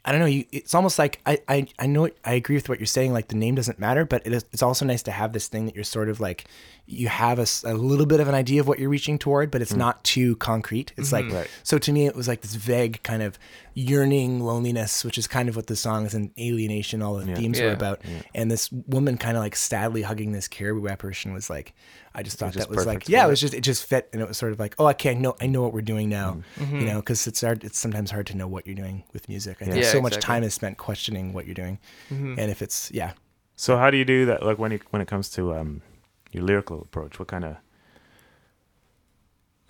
[0.09, 0.26] I don't know.
[0.26, 2.09] You, it's almost like I, I, I know.
[2.24, 3.12] I agree with what you're saying.
[3.12, 5.66] Like the name doesn't matter, but it is, it's also nice to have this thing
[5.66, 6.45] that you're sort of like,
[6.89, 9.74] you have a little bit of an idea of what you're reaching toward, but it's
[9.74, 10.93] not too concrete.
[10.97, 11.49] It's like, Right.
[11.64, 13.39] so to me, it was like this vague kind of
[13.74, 17.66] yearning loneliness, which is kind of what the songs and alienation, all the themes were
[17.66, 17.72] Yeah.
[17.72, 18.01] about.
[18.34, 21.74] And this woman kind of like sadly hugging this caribou apparition was like,
[22.14, 23.30] I just thought just that was like, yeah, it it.
[23.30, 24.09] was just, it just fit.
[24.12, 26.09] And it was sort of like, oh, okay, I know, I know what we're doing
[26.09, 26.78] now, Mm-hmm.
[26.80, 29.59] you know, cause it's hard, it's sometimes hard to know what you're doing with music.
[29.61, 30.26] I think Yeah, so much exactly.
[30.34, 31.78] time is spent questioning what you're doing.
[32.11, 32.39] Mm-hmm.
[32.39, 33.12] And if it's, yeah,
[33.57, 34.43] So how do you do that?
[34.45, 35.82] Like when you, when it comes to um,
[36.37, 37.57] your lyrical approach, what kind of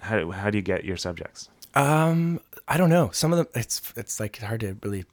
[0.01, 1.49] how how do you get your subjects?
[1.75, 3.11] Um, I don't know.
[3.13, 5.05] Some of them, it's it's like hard to really.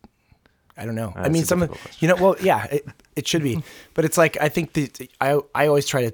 [0.75, 1.13] I don't know.
[1.15, 1.97] I mean, some of question.
[1.99, 2.15] you know.
[2.15, 3.61] Well, yeah, it, it should be,
[3.93, 6.13] but it's like I think that I I always try to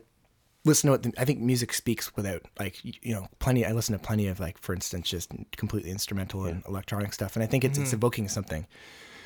[0.65, 3.65] listen to what the, I think music speaks without like you know plenty.
[3.65, 7.43] I listen to plenty of like for instance just completely instrumental and electronic stuff, and
[7.43, 7.83] I think it's Mm-hmm.
[7.85, 8.67] it's evoking something.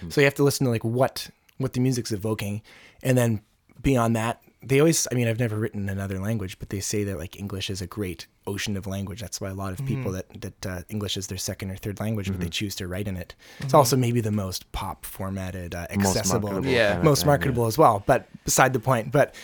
[0.09, 2.61] So you have to listen to like what what the music's evoking,
[3.01, 3.41] and then
[3.83, 5.07] beyond that, they always.
[5.11, 7.81] I mean, I've never written in another language, but they say that like English is
[7.81, 9.19] a great ocean of language.
[9.21, 11.99] That's why a lot of people that that uh, English is their second or third
[11.99, 13.35] language, but they choose to write in it.
[13.59, 16.87] It's also maybe the most pop formatted, uh, Most accessible, marketable Yeah.
[16.87, 18.03] kind of most thing, marketable as well.
[18.05, 19.11] But beside the point.
[19.11, 19.35] But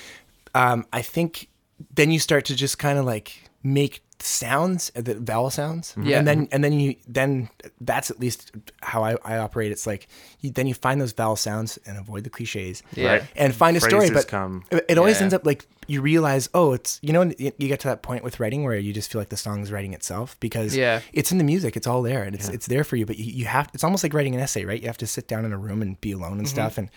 [0.55, 1.49] um, I think
[1.95, 6.19] then you start to just kind of like make sounds, uh, the vowel sounds, Yeah.
[6.19, 7.49] and then and then you then
[7.81, 8.51] that's at least
[8.81, 9.71] how I, I operate.
[9.71, 10.07] It's like
[10.41, 13.07] you, then you find those vowel sounds and avoid the cliches, Yeah.
[13.09, 13.23] Right.
[13.35, 14.09] and find a story.
[14.11, 15.23] But come- it, always Yeah.
[15.23, 18.39] ends up like you realize, oh, it's you know, you get to that point with
[18.39, 21.01] writing where you just feel like the song's writing itself because Yeah.
[21.13, 23.05] it's in the music, it's all there, and it's it's there for you.
[23.05, 24.79] But you, you have it's almost like writing an essay, right?
[24.81, 26.55] You have to sit down in a room and be alone and Mm-hmm.
[26.55, 26.89] stuff, and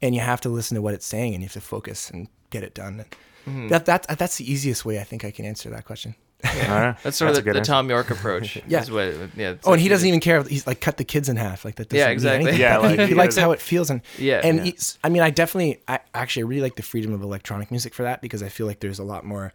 [0.00, 2.28] and you have to listen to what it's saying, and you have to focus and
[2.50, 3.04] get it done.
[3.46, 3.68] Mm-hmm.
[3.68, 6.14] That that that's the easiest way I think I can answer that question.
[6.44, 6.96] All right.
[7.02, 7.60] That's sort a of the, the.
[7.62, 8.58] Thom Yorke approach.
[8.68, 8.80] Yeah.
[8.82, 9.54] is what, yeah.
[9.64, 10.42] Oh, and he doesn't just- even care.
[10.44, 11.64] He's like cut the kids in half.
[11.64, 11.92] Like that.
[11.92, 12.50] Yeah, doesn't mean exactly.
[12.50, 12.60] anything.
[12.60, 14.40] Yeah, He- like, he, he likes how it feels, and Yeah.
[14.44, 14.64] and Yeah.
[14.64, 17.92] he's- I mean, I definitely, I actually I really like the freedom of electronic music
[17.94, 19.52] for that because I feel like there's a lot more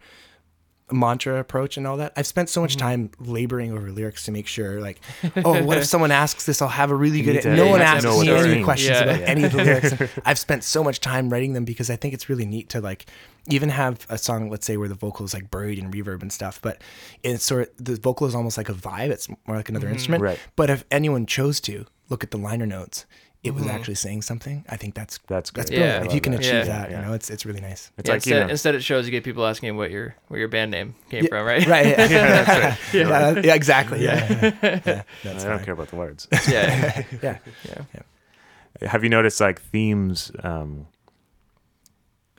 [0.92, 2.12] mantra approach and all that.
[2.16, 2.78] I've spent so much Mm-hmm.
[2.86, 5.00] time laboring over lyrics to make sure, like,
[5.44, 6.60] oh, what if someone asks this?
[6.60, 7.44] I'll have a really good.
[7.44, 9.02] no one asks me any questions Yeah.
[9.04, 9.26] about Yeah.
[9.26, 9.94] any of the lyrics.
[10.24, 13.06] I've spent so much time writing them because I think it's really neat to like
[13.48, 16.32] even have a song, let's say, where the vocal is like buried in reverb and
[16.32, 16.80] stuff, but
[17.22, 19.10] it's sort of the vocal is almost like a vibe.
[19.10, 20.22] It's more like another instrument.
[20.22, 20.38] Right.
[20.56, 23.06] But if anyone chose to look at the liner notes,
[23.44, 24.64] it was actually saying something.
[24.68, 26.02] I think that's That's that's brilliant.
[26.02, 26.08] Yeah.
[26.08, 26.66] if you can I love achieve that.
[26.66, 27.00] that, Yeah.
[27.00, 27.90] you know, it's it's really nice.
[27.98, 30.16] It's Yeah, like you instead, know, instead it shows you get people asking what your
[30.28, 31.66] where your band name came Yeah, from, right?
[31.66, 31.86] Right.
[31.86, 32.08] Yeah.
[32.08, 32.78] yeah, that's right.
[33.00, 34.02] yeah, that- yeah, exactly.
[34.02, 34.26] Yeah.
[34.40, 34.52] yeah.
[34.62, 36.26] Yeah, I That's don't care about the words.
[36.48, 37.04] yeah.
[37.22, 37.38] Yeah.
[37.68, 38.88] yeah.
[38.88, 40.86] Have you noticed like themes um,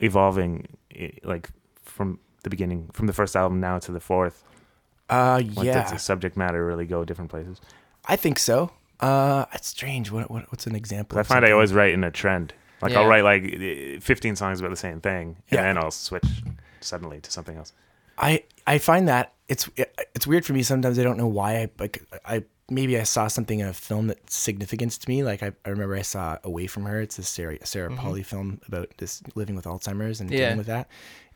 [0.00, 0.66] evolving,
[1.24, 1.50] like
[1.84, 4.42] from the beginning, from the first album now to the fourth?
[5.08, 5.82] Uh, Like, yeah.
[5.82, 7.60] does the subject matter really go different places?
[8.06, 8.70] I think so.
[9.00, 10.10] Uh, it's strange.
[10.10, 11.18] What, what what's an example?
[11.18, 12.54] I of find I always write in a trend.
[12.82, 15.62] Like I'll write like eh, 15 songs about the same thing, and Yeah.
[15.62, 16.26] then I'll switch
[16.80, 17.72] suddenly to something else.
[18.18, 19.68] I I find that it's
[20.14, 20.62] it's weird for me.
[20.62, 21.56] Sometimes I don't know why.
[21.62, 25.22] I like I maybe I saw something in a film that's significant to me.
[25.22, 27.00] Like I, I remember I saw Away from Her.
[27.00, 30.38] It's a Sarah Sarah Polley film about this living with Alzheimer's and Yeah.
[30.38, 30.88] dealing with that.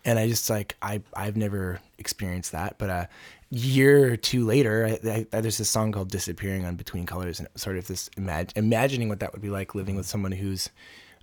[0.05, 3.09] And I just like I I've never experienced that, but a
[3.51, 7.48] year or two later, I, I, there's this song called "Disappearing" on Between Colors, and
[7.57, 10.70] sort of this imag- imagining what that would be like living with someone who's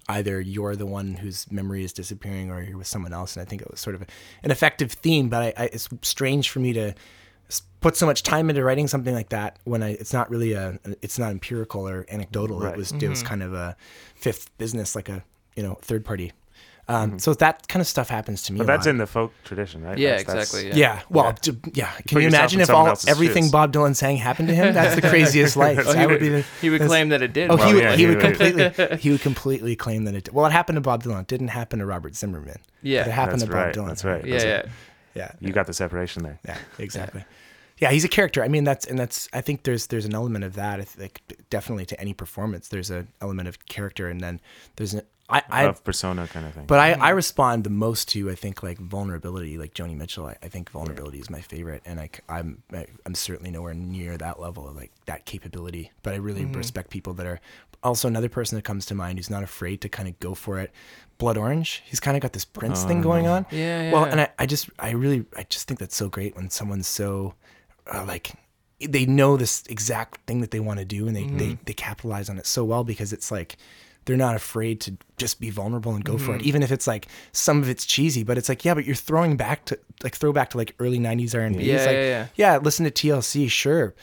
[0.10, 3.36] either you're the one whose memory is disappearing or you're with someone else.
[3.36, 4.04] And I think it was sort of
[4.44, 6.94] an effective theme, but I, I, it's strange for me to
[7.82, 10.80] put so much time into writing something like that when I, it's not really a,
[11.02, 12.60] it's not empirical or anecdotal.
[12.60, 12.74] Right.
[12.74, 13.28] It was, it was mm-hmm.
[13.28, 13.76] kind of a
[14.16, 15.24] fifth business, like a,
[15.56, 16.32] you know, third party.
[16.90, 18.60] Um, So that kind of stuff happens to me.
[18.60, 18.92] But a that's lot.
[18.92, 19.98] in the folk tradition, right?
[19.98, 20.80] Yeah, That's- that's- exactly.
[20.80, 21.02] Yeah.
[21.10, 21.32] Well, Yeah.
[21.42, 21.92] d- yeah.
[21.92, 23.52] Can put you imagine if all everything shoes.
[23.52, 24.74] Bob Dylan sang happened to him?
[24.74, 25.80] That's the craziest life.
[25.86, 26.46] Oh, he would, would be the.
[26.62, 27.52] he would claim that it did.
[27.52, 28.24] Oh, Well, he would, yeah, he he would would.
[28.38, 30.34] completely he would completely claim that it did.
[30.34, 31.22] Well, it happened to Bob Dylan.
[31.22, 32.60] It didn't happen to Robert Zimmerman.
[32.82, 33.02] Yeah.
[33.04, 33.88] But it happened That's to Bob right, Dylan.
[33.88, 34.26] that's right.
[34.26, 34.62] yeah, yeah.
[35.14, 35.32] Yeah.
[35.42, 36.40] You got the separation there.
[36.46, 37.26] Yeah, exactly.
[37.80, 38.44] Yeah, he's a character.
[38.44, 39.28] I mean, that's and that's.
[39.34, 40.80] I think there's there's an element of that.
[40.80, 44.40] I think definitely to any performance, there's an element of character, and then
[44.78, 45.02] there's an.
[45.30, 46.66] I, I of persona kind of thing.
[46.68, 50.26] but I, I respond the most to I think like vulnerability, like Joni Mitchell.
[50.28, 52.64] I, I think vulnerability is my favorite, and I, am
[53.06, 55.92] I'm certainly nowhere near that level of like that capability.
[56.02, 57.40] But I really respect people that are.
[57.84, 60.58] Also, another person that comes to mind who's not afraid to kind of go for
[60.60, 60.72] it.
[61.20, 61.84] Blood Orange.
[61.86, 63.46] He's kind of got this Prince thing going on.
[63.52, 63.92] Yeah, yeah.
[63.92, 66.88] Well, and I, I just I really I just think that's so great when someone's
[66.88, 67.36] so
[67.94, 68.32] uh, like
[68.80, 72.30] they know this exact thing that they want to do and they, they they capitalize
[72.30, 73.58] on it so well because it's like
[74.08, 77.08] they're not afraid to just be vulnerable and go for it even if it's like
[77.34, 80.34] some of it's cheesy but it's like yeah but you're throwing back to like throw
[80.34, 82.58] back to like early 90s R&B Yeah, it's like yeah, yeah.
[82.58, 83.94] listen to TLC sure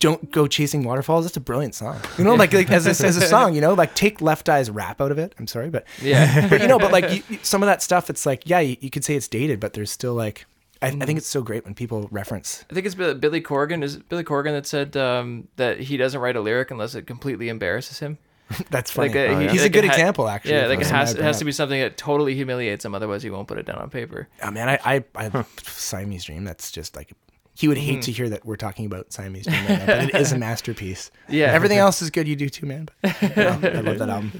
[0.00, 3.16] don't go chasing waterfalls that's a brilliant song you know like, like as, a, as
[3.18, 5.84] a song you know like take left eye's rap out of it i'm sorry but
[6.02, 6.48] Yeah.
[6.50, 8.88] but you know, but like you, some of that stuff, it's like, yeah, you, you
[8.90, 10.46] could say it's dated, but there's still like,
[10.80, 12.64] I, I think it's so great when people reference.
[12.70, 13.82] I think it's Bill- Billy Corgan.
[13.82, 17.06] Is it Billy Corgan that said um, that he doesn't write a lyric unless it
[17.06, 18.16] completely embarrasses him?
[18.70, 19.08] That's funny.
[19.08, 20.52] Like uh, he- He's like a good ha- example, actually.
[20.54, 22.94] Yeah, like it has it has to be something that totally humiliates him.
[22.94, 24.28] Otherwise, he won't put it down on paper.
[24.42, 24.48] up.
[24.48, 26.44] Oh man, I, I, I Siamese Dream.
[26.44, 27.12] That's just like
[27.54, 28.00] he would hate Mm-hmm.
[28.02, 31.10] to hear that we're talking about Siamese Dream, right now, but it is a masterpiece.
[31.28, 31.46] Yeah.
[31.52, 32.28] everything else is good.
[32.28, 32.88] You do too, man.
[33.02, 34.32] But, you know, I love that album.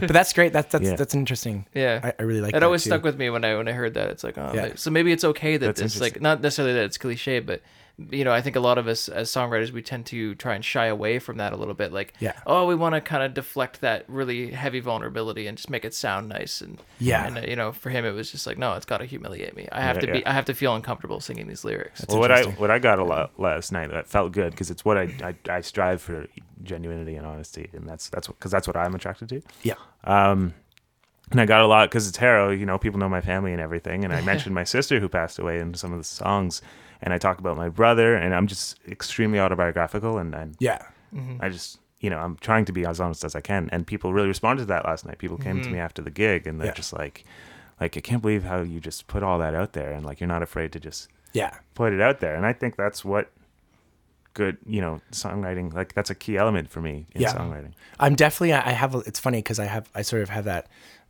[0.00, 0.52] but that's great.
[0.52, 0.94] That's that's Yeah.
[0.96, 1.66] that's interesting.
[1.74, 2.00] Yeah.
[2.04, 2.50] I, I really like.
[2.50, 2.90] it that always too.
[2.90, 4.10] stuck with me when I when I heard that.
[4.10, 4.62] It's like, oh, Yeah.
[4.68, 7.62] may- so maybe it's okay that That's this like not necessarily that it's cliche, but
[8.10, 10.64] you know, I think a lot of us as songwriters we tend to try and
[10.64, 11.92] shy away from that a little bit.
[11.92, 12.34] Like, Yeah.
[12.46, 15.92] oh, we want to kind of deflect that really heavy vulnerability and just make it
[15.94, 17.26] sound nice and Yeah.
[17.26, 19.56] And uh, you know, for him, it was just like, no, it's got to humiliate
[19.56, 19.68] me.
[19.72, 20.26] I have Yeah, to be.
[20.26, 22.04] I have to feel uncomfortable singing these lyrics.
[22.08, 24.84] well, what I what I got a lot last night that felt good because it's
[24.84, 26.26] what I, I I strive for
[26.62, 29.42] genuinity and honesty, and that's that's because that's what I'm attracted to.
[29.62, 29.74] Yeah.
[30.04, 30.54] Um,
[31.30, 32.50] and I got a lot because it's Harrow.
[32.50, 34.04] You know, people know my family and everything.
[34.04, 36.62] And I mentioned my sister who passed away in some of the songs,
[37.02, 40.78] and I talk about my brother, and I'm just extremely autobiographical, and, and Yeah.
[41.14, 41.36] Mm-hmm.
[41.40, 44.12] I just you know I'm trying to be as honest as I can, and people
[44.12, 45.18] really responded to that last night.
[45.18, 45.72] People came to mm-hmm.
[45.72, 46.74] me after the gig, and they're Yeah.
[46.74, 47.24] just like,
[47.80, 50.28] like I can't believe how you just put all that out there, and like you're
[50.28, 51.54] not afraid to just Yeah.
[51.74, 52.34] put it out there.
[52.34, 53.30] And I think that's what
[54.34, 57.34] good you know songwriting like that's a key element for me in Yeah.
[57.34, 57.72] songwriting.
[57.98, 58.52] I'm definitely.
[58.52, 58.94] I I have.
[58.94, 59.88] a- It's funny because I have.
[59.94, 60.66] I sort of have that.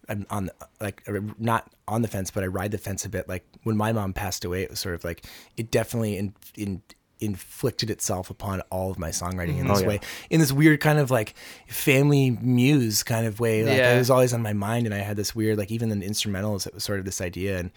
[0.09, 0.50] I'm on
[0.80, 1.02] like
[1.38, 3.28] not on the fence, but I ride the fence a bit.
[3.28, 5.24] Like when my mom passed away, it was sort of like
[5.56, 6.82] it definitely in in
[7.20, 9.88] inflicted itself upon all of my songwriting in this Oh, yeah.
[9.88, 10.00] way,
[10.30, 11.34] in this weird kind of like
[11.66, 13.64] family muse kind of way.
[13.64, 13.96] Like Yeah.
[13.96, 16.66] it was always on my mind, and I had this weird like even in instrumentals,
[16.66, 17.70] it was sort of this idea and.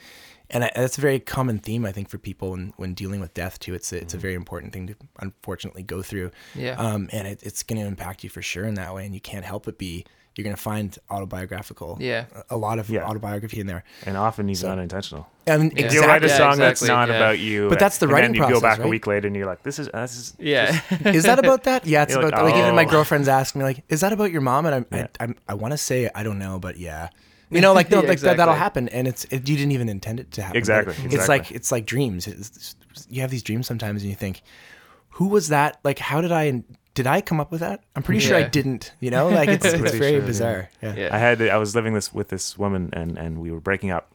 [0.53, 3.34] And I, that's a very common theme, I think, for people when, when dealing with
[3.34, 3.73] death too.
[3.73, 6.29] It's a, it's a very important thing to unfortunately go through.
[6.55, 6.73] Yeah.
[6.75, 9.21] Um, and it, it's going to impact you for sure in that way, and you
[9.21, 10.03] can't help but be.
[10.36, 11.97] You're going to find autobiographical.
[11.99, 12.25] Yeah.
[12.49, 13.03] A, a lot of Yeah.
[13.03, 13.84] autobiography in there.
[14.05, 15.27] And often even unintentional.
[15.45, 15.86] And Yeah.
[15.86, 15.95] exactly.
[15.95, 17.15] You'll write a Yeah, song that's not yeah.
[17.15, 19.27] about you, But that's the and writing then you go process, back a week later
[19.27, 20.79] and you're like, "This is uh, this is yeah.
[21.05, 21.86] is that about that?
[21.86, 22.89] Yeah, it's You're about like, like, even my oh.
[22.89, 25.07] girlfriends ask me like, "Is that about your mom?" And I'm, Yeah.
[25.19, 27.09] I, I'm, I want to say I don't know, but yeah,
[27.49, 29.89] you know, like, no, Yeah, like that, that'll happen, and it's it, you didn't even
[29.89, 30.53] intend it to happen.
[30.53, 32.27] but Exactly, It's like it's like dreams.
[32.27, 32.75] It's,
[33.09, 34.41] you have these dreams sometimes, and you think,
[35.09, 35.79] who was that?
[35.84, 36.63] Like, how did I
[36.94, 37.84] did I come up with that?
[37.96, 38.94] I'm pretty sure I didn't.
[39.00, 40.70] You know, like it's, it's very sure, bizarre.
[40.82, 40.96] Yeah.
[40.96, 41.16] Yeah.
[41.16, 44.12] I had I was living this with this woman and and we were breaking up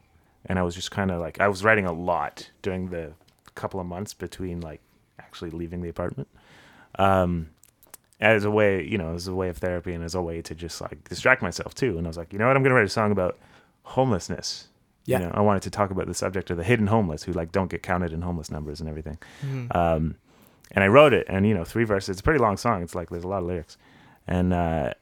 [0.46, 3.12] and I was just kind of like I was writing a lot during the
[3.54, 4.80] couple of months between like
[5.18, 6.28] actually leaving the apartment.
[6.98, 7.50] Um
[8.18, 10.54] as a way, you know, as a way of therapy and as a way to
[10.54, 11.98] just like distract myself too.
[11.98, 13.38] And I was like, you know what, I'm gonna write a song about
[13.82, 14.68] homelessness.
[15.06, 15.20] Yeah.
[15.20, 17.52] You know, I wanted to talk about the subject of the hidden homeless who like
[17.52, 19.18] don't get counted in homeless numbers and everything.
[19.70, 20.16] Um,
[20.72, 22.10] and I wrote it, and you know, three verses.
[22.10, 22.82] It's a pretty long song.
[22.82, 23.76] It's like there's a lot of lyrics,
[24.26, 24.92] and uh,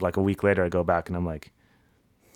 [0.00, 1.50] like a week later, I go back and I'm like,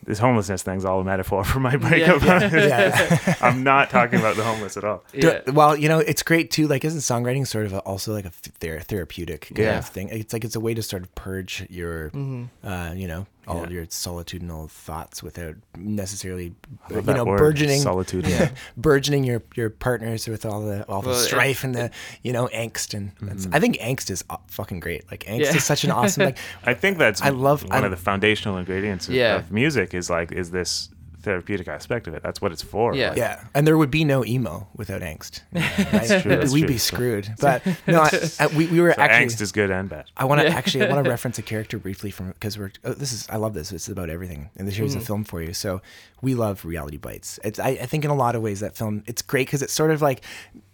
[0.04, 2.22] this homelessness thing's all a metaphor for my breakup.
[2.22, 3.34] Yeah.
[3.40, 5.04] I'm not talking about the homeless at all.
[5.14, 5.42] Yeah.
[5.48, 6.66] Well, you know, it's great too.
[6.66, 9.78] Like, isn't songwriting sort of a, also like a ther- therapeutic kind Yeah.
[9.78, 10.08] of thing?
[10.08, 12.66] It's like it's a way to sort of purge your, Mm-hmm.
[12.66, 13.62] uh, you know, all Yeah.
[13.64, 16.55] of your solitudinal thoughts without necessarily,
[16.90, 18.24] you know, word, burgeoning, solitude.
[18.76, 21.90] burgeoning your your partners with all the all the Well, it- strife and the
[22.22, 25.11] you know angst and that's, I think angst is uh, fucking great.
[25.11, 25.57] Like angst Yeah.
[25.57, 28.59] is such an awesome like I think that's I love- one I- of the foundational
[28.59, 29.36] ingredients of, Yeah.
[29.36, 30.88] of music is like is this
[31.22, 32.22] therapeutic aspect of it.
[32.22, 32.94] That's what it's for.
[32.94, 33.10] Yeah.
[33.10, 35.42] Like, Yeah, and there would be no emo without angst.
[35.52, 36.22] Right?
[36.22, 36.68] true, that's We'd true.
[36.68, 37.28] be screwed.
[37.40, 38.10] But no, I,
[38.40, 39.26] I, we, we were so actually.
[39.26, 40.06] angst is good and bad.
[40.16, 40.54] I want to Yeah.
[40.54, 43.36] actually I want to reference a character briefly from because we're oh, this is I
[43.36, 43.72] love this.
[43.72, 45.06] It's about everything, and this here's a mm.
[45.06, 45.52] film for you.
[45.54, 45.80] So
[46.20, 47.38] we love Reality Bites.
[47.44, 49.72] It's I, I think in a lot of ways that film it's great because it's
[49.72, 50.22] sort of like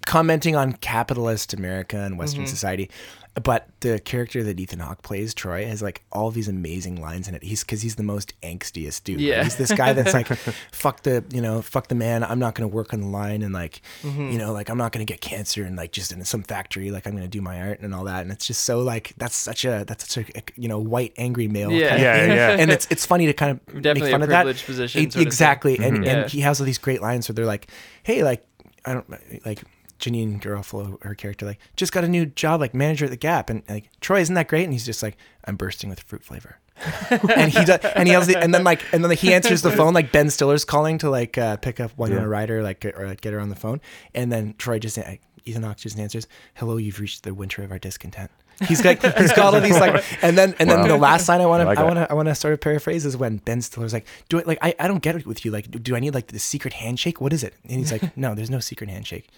[0.07, 2.49] commenting on capitalist America and Western mm-hmm.
[2.49, 2.91] society.
[3.39, 7.35] But the character that Ethan Hawke plays, Troy, has like all these amazing lines in
[7.35, 7.43] it.
[7.43, 9.21] He's because he's the most angstiest dude.
[9.21, 9.45] Yeah.
[9.45, 10.27] he's this guy that's like,
[10.73, 12.25] fuck the you know, fuck the man.
[12.25, 14.31] I'm not gonna work on the line and like, mm-hmm.
[14.31, 16.91] you know, like I'm not gonna get cancer and like just in some factory.
[16.91, 18.23] Like I'm gonna do my art and all that.
[18.23, 21.49] And it's just so like that's such a that's such a you know white angry
[21.49, 21.71] male.
[21.71, 21.89] Yeah.
[21.89, 22.31] kind of Yeah, thing.
[22.37, 22.57] yeah.
[22.59, 24.37] And it's it's funny to kind of Definitely make a fun of that.
[24.43, 25.27] privileged position It- sort of thing.
[25.27, 25.77] exactly.
[25.79, 26.05] And mm-hmm.
[26.05, 26.17] Yeah.
[26.23, 27.69] and he has all these great lines where they're like,
[28.03, 28.45] hey, like
[28.85, 29.63] I don't like.
[29.99, 33.51] Janeane Garofalo, her character, like just got a new job, like manager at the Gap,
[33.51, 34.65] and like Troy, isn't that great?
[34.65, 36.59] And he's just like, I'm bursting with fruit flavor,
[37.11, 39.63] and he does, and he has the, and then like, and then like, he answers
[39.63, 42.27] the phone, like Ben Stiller's calling to like uh, pick up Winona Yeah.
[42.29, 43.81] Ryder, like or like get her on the phone,
[44.15, 45.03] and then Troy just uh,
[45.45, 48.31] Ethan Hawke just answers, "Hello, you've reached the winter of our discontent."
[48.67, 50.87] He's like, he's got all these like, and then and then Wow.
[50.89, 53.07] the last line I want to, I want to, I want to sort of paraphrase
[53.07, 55.53] is when Ben Stiller's like, "Do it like I, I don't get it with you.
[55.53, 57.21] Like, do I need like the secret handshake?
[57.21, 59.29] What is it?" And he's like, "No, there's no secret handshake.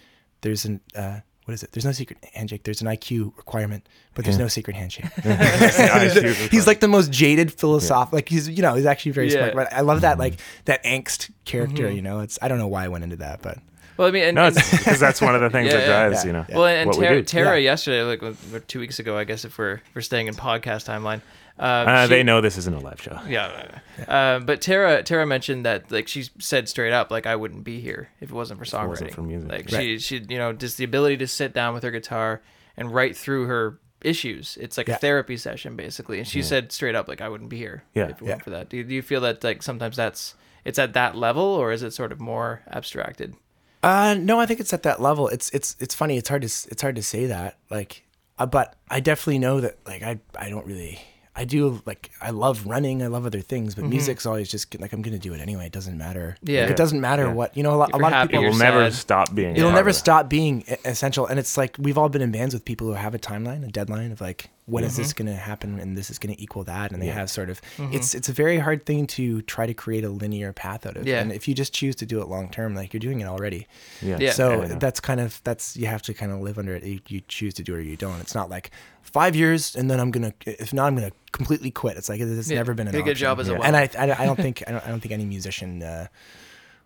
[0.41, 1.71] There's an uh, what is it?
[1.71, 2.63] There's no secret handshake.
[2.63, 5.05] There's an IQ requirement, but there's no secret handshake."
[6.51, 8.13] he's like the most jaded philosoph.
[8.13, 9.51] Like he's you know he's actually very Yeah.
[9.51, 9.55] smart.
[9.55, 10.35] But I love that like
[10.65, 11.89] that angst character.
[11.91, 13.57] You know, it's I don't know why I went into that, but
[13.97, 16.27] Well, I mean, and, No, because that's one of the things Yeah, that drives, yeah,
[16.27, 16.55] you know, yeah.
[16.57, 17.23] well, and what we Tara, do.
[17.23, 17.71] Tara Yeah.
[17.71, 21.21] yesterday, like two weeks ago, I guess if we're if we're staying in podcast timeline,
[21.59, 23.19] Uh, she- they know this isn't a live show.
[23.27, 27.63] Yeah, uh, but Tara Tara mentioned that like she said straight up like I wouldn't
[27.63, 28.87] be here if it wasn't for songwriting.
[28.87, 29.51] wasn't for music.
[29.51, 29.81] Like Right.
[29.81, 32.41] she she you know just the ability to sit down with her guitar
[32.77, 34.57] and write through her issues.
[34.59, 34.95] It's like Yeah.
[34.95, 36.17] a therapy session basically.
[36.17, 38.05] And she said straight up like I wouldn't be here Yeah.
[38.05, 38.29] if it Yeah.
[38.29, 38.69] weren't for that.
[38.69, 40.33] Do you, do you feel that like sometimes that's
[40.65, 43.35] it's at that level or is it sort of more abstracted?
[43.83, 45.27] Uh, no, I think it's at that level.
[45.27, 46.17] It's it's it's funny.
[46.17, 47.57] It's hard to it's hard to say that.
[47.69, 48.03] Like,
[48.39, 49.77] uh, but I definitely know that.
[49.85, 50.99] Like, I I don't really.
[51.33, 53.01] I do like I love running.
[53.01, 55.67] I love other things, but music's always just like I'm gonna do it anyway.
[55.67, 56.35] It doesn't matter.
[56.43, 56.49] Mm-hmm.
[56.49, 56.61] Yeah.
[56.63, 57.33] Like, it doesn't matter Yeah.
[57.33, 57.73] what you know.
[57.73, 58.45] A lot, a you're lot of people.
[58.45, 59.55] It will never stop being.
[59.55, 62.87] It'll never stop being essential, and it's like we've all been in bands with people
[62.87, 65.97] who have a timeline, a deadline of like when is this going to happen, and
[65.97, 67.13] this is going to equal that, and they Yeah.
[67.13, 67.59] have sort of.
[67.91, 71.05] It's it's a very hard thing to try to create a linear path out of,
[71.07, 71.19] Yeah.
[71.19, 73.67] and if you just choose to do it long term, like you're doing it already.
[74.01, 74.17] Yeah.
[74.19, 74.31] Yeah.
[74.31, 74.75] So Yeah.
[74.79, 76.83] that's kind of that's you have to kind of live under it.
[76.83, 78.19] You, you choose to do it or you don't.
[78.21, 81.97] It's not like five years and then I'm gonna if not I'm gonna completely quit.
[81.97, 82.57] It's like it's Yeah.
[82.57, 83.15] never been an a good option.
[83.15, 85.25] job as a And I, I I don't think I don't, I don't think any
[85.25, 85.81] musician.
[85.83, 86.07] Uh,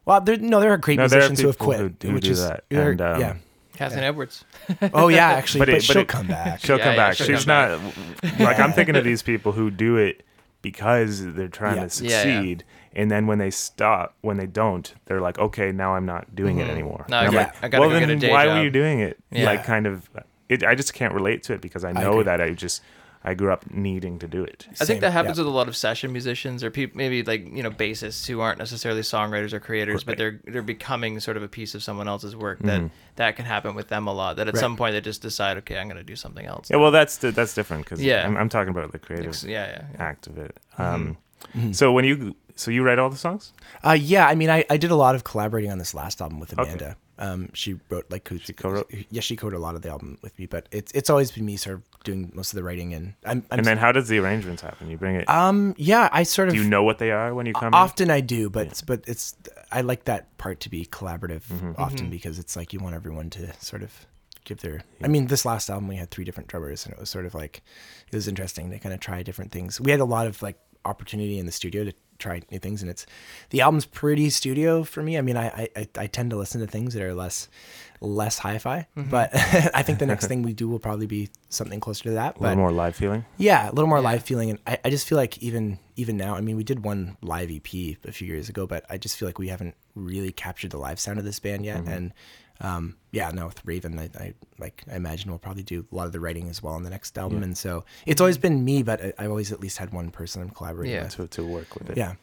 [0.06, 2.14] well, there no there are great No, there are musicians who have quit, who- who
[2.16, 3.36] which do is that, and, um, yeah.
[3.76, 4.44] Kathleen Edwards.
[4.94, 6.60] Oh yeah, actually, But but, it- but she'll it- come back.
[6.62, 7.16] She'll Yeah, come yeah, back.
[7.16, 7.82] she'll She's come
[8.24, 10.24] not like I'm thinking of these people who do it
[10.62, 11.88] because they're trying Yeah.
[11.88, 12.22] to Yeah, yeah.
[12.40, 12.64] succeed,
[12.96, 16.60] and then when they stop, when they don't, they're like, okay, now I'm not doing
[16.60, 17.06] it anymore.
[17.08, 17.12] Mm-hmm.
[17.12, 18.46] No, And I I'm got- like, I gotta well, go then get a day why
[18.46, 19.20] job." were you doing it?
[19.32, 19.46] Yeah.
[19.46, 20.10] Like, kind of,
[20.50, 20.64] it.
[20.64, 22.24] I just can't relate to it because I know agree.
[22.24, 22.82] that I just
[23.28, 24.68] I grew up needing to do it.
[24.80, 25.44] I think that happens yeah.
[25.44, 28.60] with a lot of session musicians or people maybe like you know bassists who aren't
[28.60, 32.36] necessarily songwriters or creators, but they're they're becoming sort of a piece of someone else's
[32.36, 32.60] work.
[32.60, 32.88] That Mm-hmm.
[33.16, 34.36] that can happen with them a lot.
[34.38, 34.60] That at Right.
[34.62, 36.70] some point they just decide, okay, I'm going to do something else.
[36.70, 38.26] Yeah, well, that's that's different because Yeah.
[38.28, 40.02] I'm, I'm talking about the creative Ex- yeah, yeah, yeah.
[40.04, 40.56] act of it.
[40.78, 41.18] Um,
[41.72, 43.54] So when you so you write all the songs?
[43.84, 46.40] Uh, yeah, I mean, I, I did a lot of collaborating on this last album
[46.40, 46.64] with Okay.
[46.64, 46.96] Amanda.
[47.18, 48.92] Um, she wrote like she co-wrote?
[49.10, 51.46] Yeah, she co-wrote a lot of the album with me, but it's it's always been
[51.46, 54.08] me sort of doing most of the writing and I'm, I'm And then how does
[54.08, 54.90] the arrangements happen?
[54.90, 55.28] You bring it.
[55.30, 57.74] um yeah I sort of do you know what they are when you come in?
[57.74, 59.36] often I do, but but it's
[59.72, 61.74] I like that part to be collaborative Mm-hmm.
[61.78, 63.92] often because it's like you want everyone to sort of
[64.46, 64.84] give their.
[65.04, 67.34] I mean, this last album we had three different drummers, and it was sort of
[67.34, 67.64] like
[68.12, 69.82] it was interesting to kind of try different things.
[69.82, 72.90] We had a lot of like opportunity in the studio to try new things, and
[72.90, 73.06] it's
[73.50, 75.18] the album's pretty studio for me.
[75.18, 77.50] I mean, I I, I tend to listen to things that are less
[78.02, 79.10] less hi-fi, mm-hmm.
[79.10, 79.32] but
[79.74, 82.38] I think the next thing we do will probably be something closer to that.
[82.38, 83.26] A But little more live feeling.
[83.38, 86.36] yeah, a little more live feeling, and I, I just feel like even even now,
[86.36, 89.28] I mean, we did one live EP a few years ago, but I just feel
[89.28, 91.80] like we haven't really captured the live sound of this band yet.
[91.80, 91.92] Mm-hmm.
[91.92, 92.14] And
[92.62, 96.06] um, yeah, no, with Raven, I, I like I imagine we'll probably do a lot
[96.08, 97.44] of the writing as well on the next album.
[97.44, 100.42] And so it's always been me, but I, I've always at least had one person
[100.42, 101.04] I'm collaborating Yeah.
[101.04, 101.16] with.
[101.16, 101.98] to, to work with it.
[101.98, 102.14] Yeah.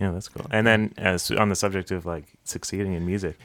[0.00, 0.46] Yeah, that's cool.
[0.50, 3.38] And then as on the subject of like succeeding in music,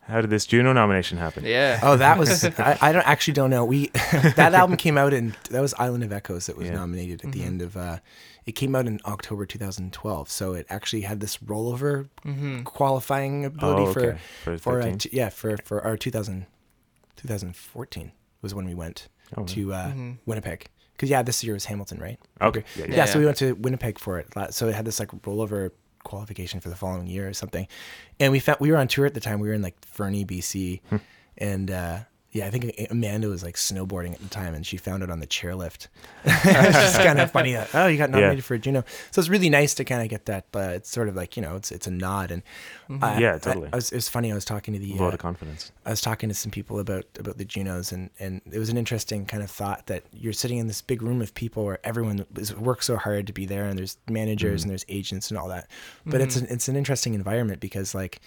[0.00, 1.44] how did this Juno nomination happen?
[1.44, 1.80] Yeah.
[1.82, 3.64] Oh, that was I, I don't actually don't know.
[3.64, 3.88] We
[4.36, 6.74] that album came out and that was Island of Echoes that was Yeah.
[6.74, 7.98] nominated at the end of uh
[8.46, 10.28] it came out in October 2012.
[10.30, 12.08] So it actually had this rollover
[12.64, 14.18] qualifying ability Oh, okay.
[14.42, 16.46] for For uh, t- yeah, for for our 2000
[17.16, 19.92] 2014 was when we went Oh, to uh
[20.26, 20.66] Winnipeg.
[20.98, 22.18] Cuz yeah, this year was Hamilton, right?
[22.40, 22.62] Okay.
[22.76, 23.04] Yeah, Yeah, yeah.
[23.06, 24.28] so we went to Winnipeg for it.
[24.50, 25.70] So it had this like rollover
[26.04, 27.66] qualification for the following year or something.
[28.20, 29.40] And we found we were on tour at the time.
[29.40, 30.96] We were in like Fernie, BC, Hmm.
[31.38, 31.98] and uh,
[32.34, 35.20] yeah, I think Amanda was like snowboarding at the time, and she found it on
[35.20, 35.86] the chairlift.
[36.24, 37.52] it's just kind of funny.
[37.52, 38.82] That, oh, you got nominated for a Juno,
[39.12, 40.46] so it's really nice to kind of get that.
[40.50, 42.42] But it's sort of like you know, it's it's a nod, and
[42.90, 43.04] mm-hmm.
[43.04, 43.68] I- Yeah, totally.
[43.72, 44.32] I was, it was funny.
[44.32, 45.70] I was talking to the Vote uh, of confidence.
[45.86, 48.76] I was talking to some people about about the Junos, and and it was an
[48.76, 52.26] interesting kind of thought that you're sitting in this big room of people where everyone
[52.36, 54.64] is, works so hard to be there, and there's managers mm-hmm.
[54.64, 55.68] and there's agents and all that.
[56.04, 56.46] But it's mm-hmm.
[56.46, 58.20] an it's an interesting environment because like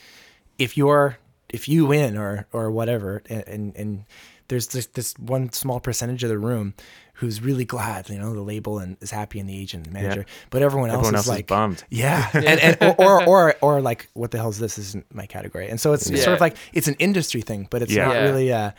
[0.58, 1.18] if you're
[1.50, 4.06] if you win or or whatever, and and, and
[4.50, 6.74] there's this, this one small percentage of the room
[7.16, 10.26] who's really glad, you know, the label and is happy and the agent and manager,
[10.52, 11.84] but everyone else Everyone is else is like bummed.
[11.90, 14.76] yeah, and, and or, or or or like what the hell is this?
[14.78, 17.68] This isn't my category, and so it's, it's sort of like it's an industry thing,
[17.70, 18.06] but it's Yeah.
[18.06, 18.24] not Yeah.
[18.24, 18.54] really.
[18.54, 18.72] Uh,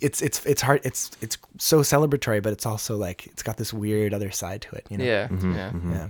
[0.00, 0.80] it's it's it's hard.
[0.84, 4.76] It's it's so celebratory, but it's also like it's got this weird other side to
[4.76, 4.86] it.
[4.90, 5.04] You know?
[5.04, 5.28] Yeah.
[5.28, 5.72] Mm-hmm, Yeah.
[5.90, 6.08] yeah.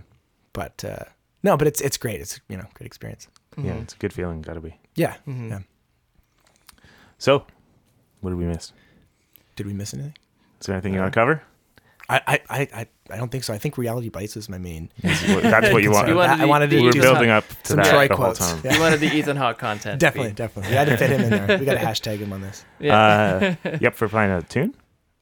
[0.52, 1.04] But uh,
[1.42, 2.20] no, but it's it's great.
[2.20, 3.28] It's you know good experience.
[3.56, 4.42] Yeah, it's a good feeling.
[4.42, 4.76] Got to be.
[4.94, 5.14] Yeah.
[5.26, 5.48] Mm-hmm.
[5.50, 5.58] yeah.
[7.20, 7.44] So,
[8.22, 8.72] what did we miss?
[9.54, 10.14] Did we miss anything?
[10.58, 11.42] Is there anything you want to cover?
[12.08, 13.52] I, I, I, I I don't think so.
[13.52, 14.90] I think Reality Bites is my main.
[15.02, 16.08] That's what you want.
[16.08, 18.08] You wanted I wanted to we were do building some, up to some that Troy
[18.08, 18.38] the quotes.
[18.38, 18.62] whole time.
[18.64, 18.74] Yeah.
[18.74, 20.00] You wanted the Ethan Hawke content.
[20.00, 20.70] to Definitely, be- definitely.
[20.70, 21.58] We had to fit him in there.
[21.58, 22.64] We got to hashtag him on this.
[22.80, 23.54] Yeah.
[23.64, 24.74] Uh, yep, for playing a tune.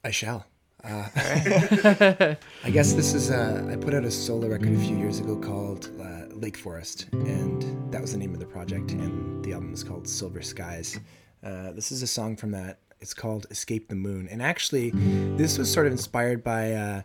[0.05, 0.45] I shall.
[0.83, 3.29] Uh, I guess this is.
[3.29, 7.07] Uh, I put out a solo record a few years ago called uh, Lake Forest,
[7.11, 8.93] and that was the name of the project.
[8.93, 10.97] And the album is called Silver Skies.
[11.43, 12.79] Uh, this is a song from that.
[13.01, 14.91] It's called Escape the Moon, and actually,
[15.37, 16.73] this was sort of inspired by.
[16.73, 17.01] Uh,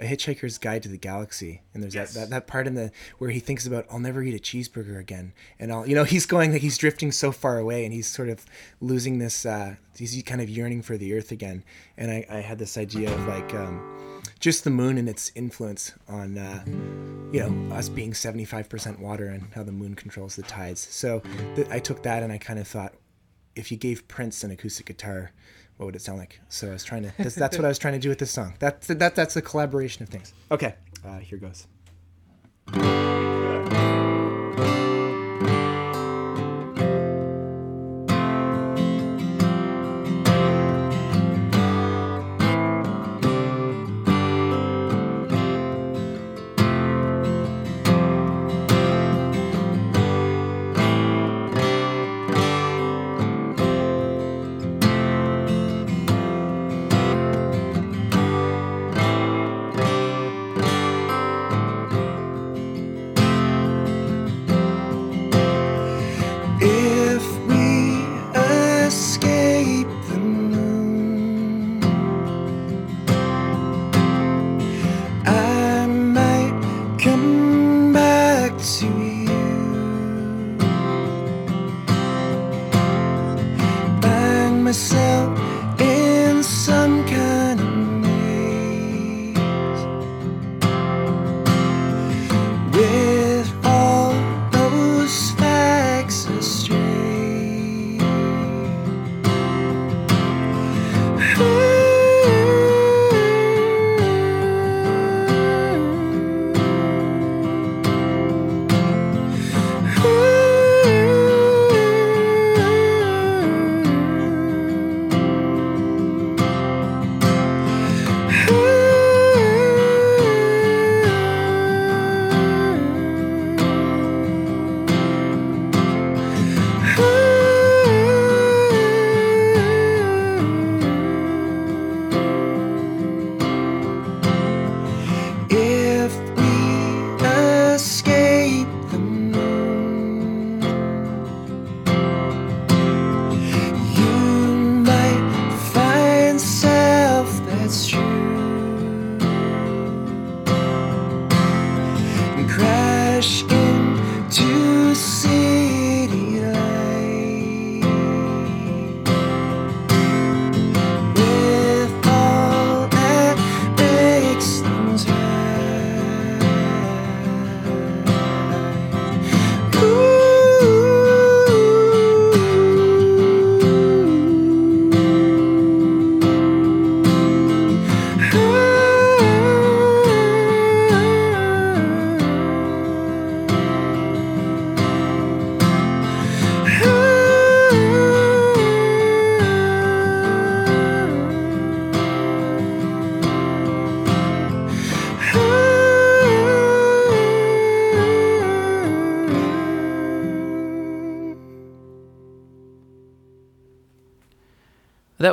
[0.00, 3.30] a Hitchhiker's Guide to the Galaxy, and there's that, that that part in the where
[3.30, 6.52] he thinks about I'll never eat a cheeseburger again, and I'll you know he's going
[6.52, 8.46] like he's drifting so far away, and he's sort of
[8.80, 11.64] losing this uh, he's kind of yearning for the Earth again,
[11.96, 15.92] and I, I had this idea of like um, just the moon and its influence
[16.08, 16.62] on uh,
[17.32, 20.80] you know us being 75% water and how the moon controls the tides.
[20.80, 21.22] So
[21.56, 22.94] th- I took that and I kind of thought
[23.58, 25.32] if you gave Prince an acoustic guitar,
[25.76, 26.40] what would it sound like?
[26.48, 27.12] So I was trying to.
[27.18, 28.54] That's, that's what I was trying to do with this song.
[28.58, 29.14] That's that.
[29.14, 30.32] That's a collaboration of things.
[30.50, 31.66] Okay, uh, here goes.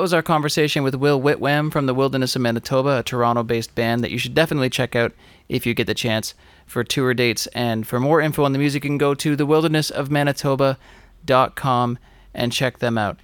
[0.05, 4.03] Was our conversation with Will Whitwham from the Wilderness of Manitoba, a Toronto based band
[4.03, 5.13] that you should definitely check out
[5.49, 6.35] if you get the chance
[6.67, 7.47] for tour dates.
[7.55, 11.99] And for more info on the music, you can go to thewildernessofmanitoba.com
[12.35, 13.19] and check them out.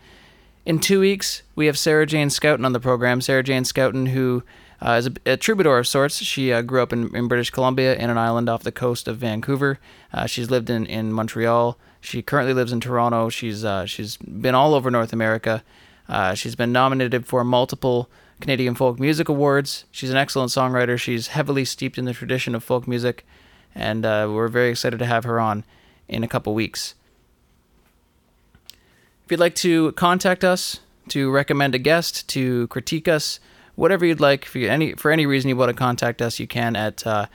[0.66, 3.22] In two weeks, we have Sarah Jane Scouten on the program.
[3.22, 4.42] Sarah Jane Scouten, who
[4.82, 6.18] uh, is a, a troubadour of sorts.
[6.18, 9.18] She uh, grew up in, in British Columbia in an island off the coast of
[9.18, 9.78] Vancouver.
[10.12, 11.78] Uh, she's lived in, in Montreal.
[12.00, 13.30] She currently lives in Toronto.
[13.30, 15.64] She's uh, she's been all over North America.
[16.12, 18.10] Uh, she's been nominated for multiple
[18.42, 19.86] Canadian Folk Music Awards.
[19.92, 21.00] She's an excellent songwriter.
[21.00, 23.26] She's heavily steeped in the tradition of folk music,
[23.74, 25.64] and uh, we're very excited to have her on
[26.10, 26.96] in a couple weeks.
[29.26, 33.40] If you'd like to contact us, to recommend a guest, to critique us,
[33.76, 36.76] whatever you'd like, for any for any reason you want to contact us, you can
[36.76, 37.28] at uh,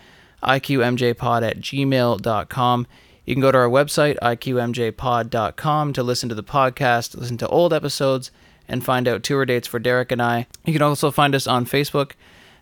[0.42, 2.86] iqmjpod at gmail.com.
[3.24, 7.72] You can go to our website, iqmjpod.com, to listen to the podcast, listen to old
[7.72, 8.30] episodes,
[8.68, 10.46] and find out tour dates for Derek and I.
[10.64, 12.12] You can also find us on Facebook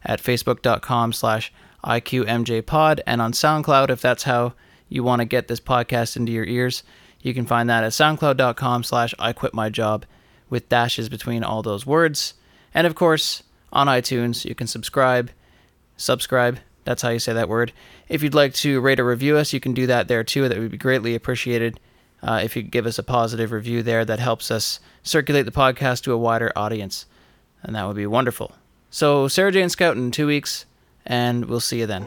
[0.05, 1.53] at facebook.com slash
[1.85, 4.55] iqmjpod and on SoundCloud if that's how
[4.89, 6.83] you want to get this podcast into your ears.
[7.21, 9.35] You can find that at soundcloud.com slash I
[10.51, 12.35] with dashes between all those words.
[12.75, 13.43] And of course,
[13.73, 15.31] on iTunes, you can subscribe,
[15.97, 17.73] subscribe, that's how you say that word.
[18.09, 20.49] If you'd like to rate or review us, you can do that there too.
[20.49, 21.81] That would be greatly appreciated.
[22.25, 26.03] Uh, if you give us a positive review there, that helps us circulate the podcast
[26.05, 27.05] to a wider audience.
[27.63, 28.53] And that would be wonderful.
[28.91, 30.65] So, Sarah Jane Scouten two weeks,
[31.05, 32.05] and we'll see you then.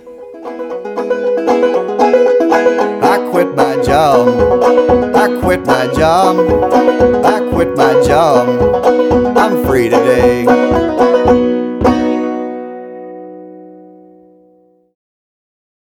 [3.03, 4.27] I quit my job.
[5.15, 6.37] I quit my job.
[7.23, 9.37] I quit my job.
[9.37, 10.45] I'm free today.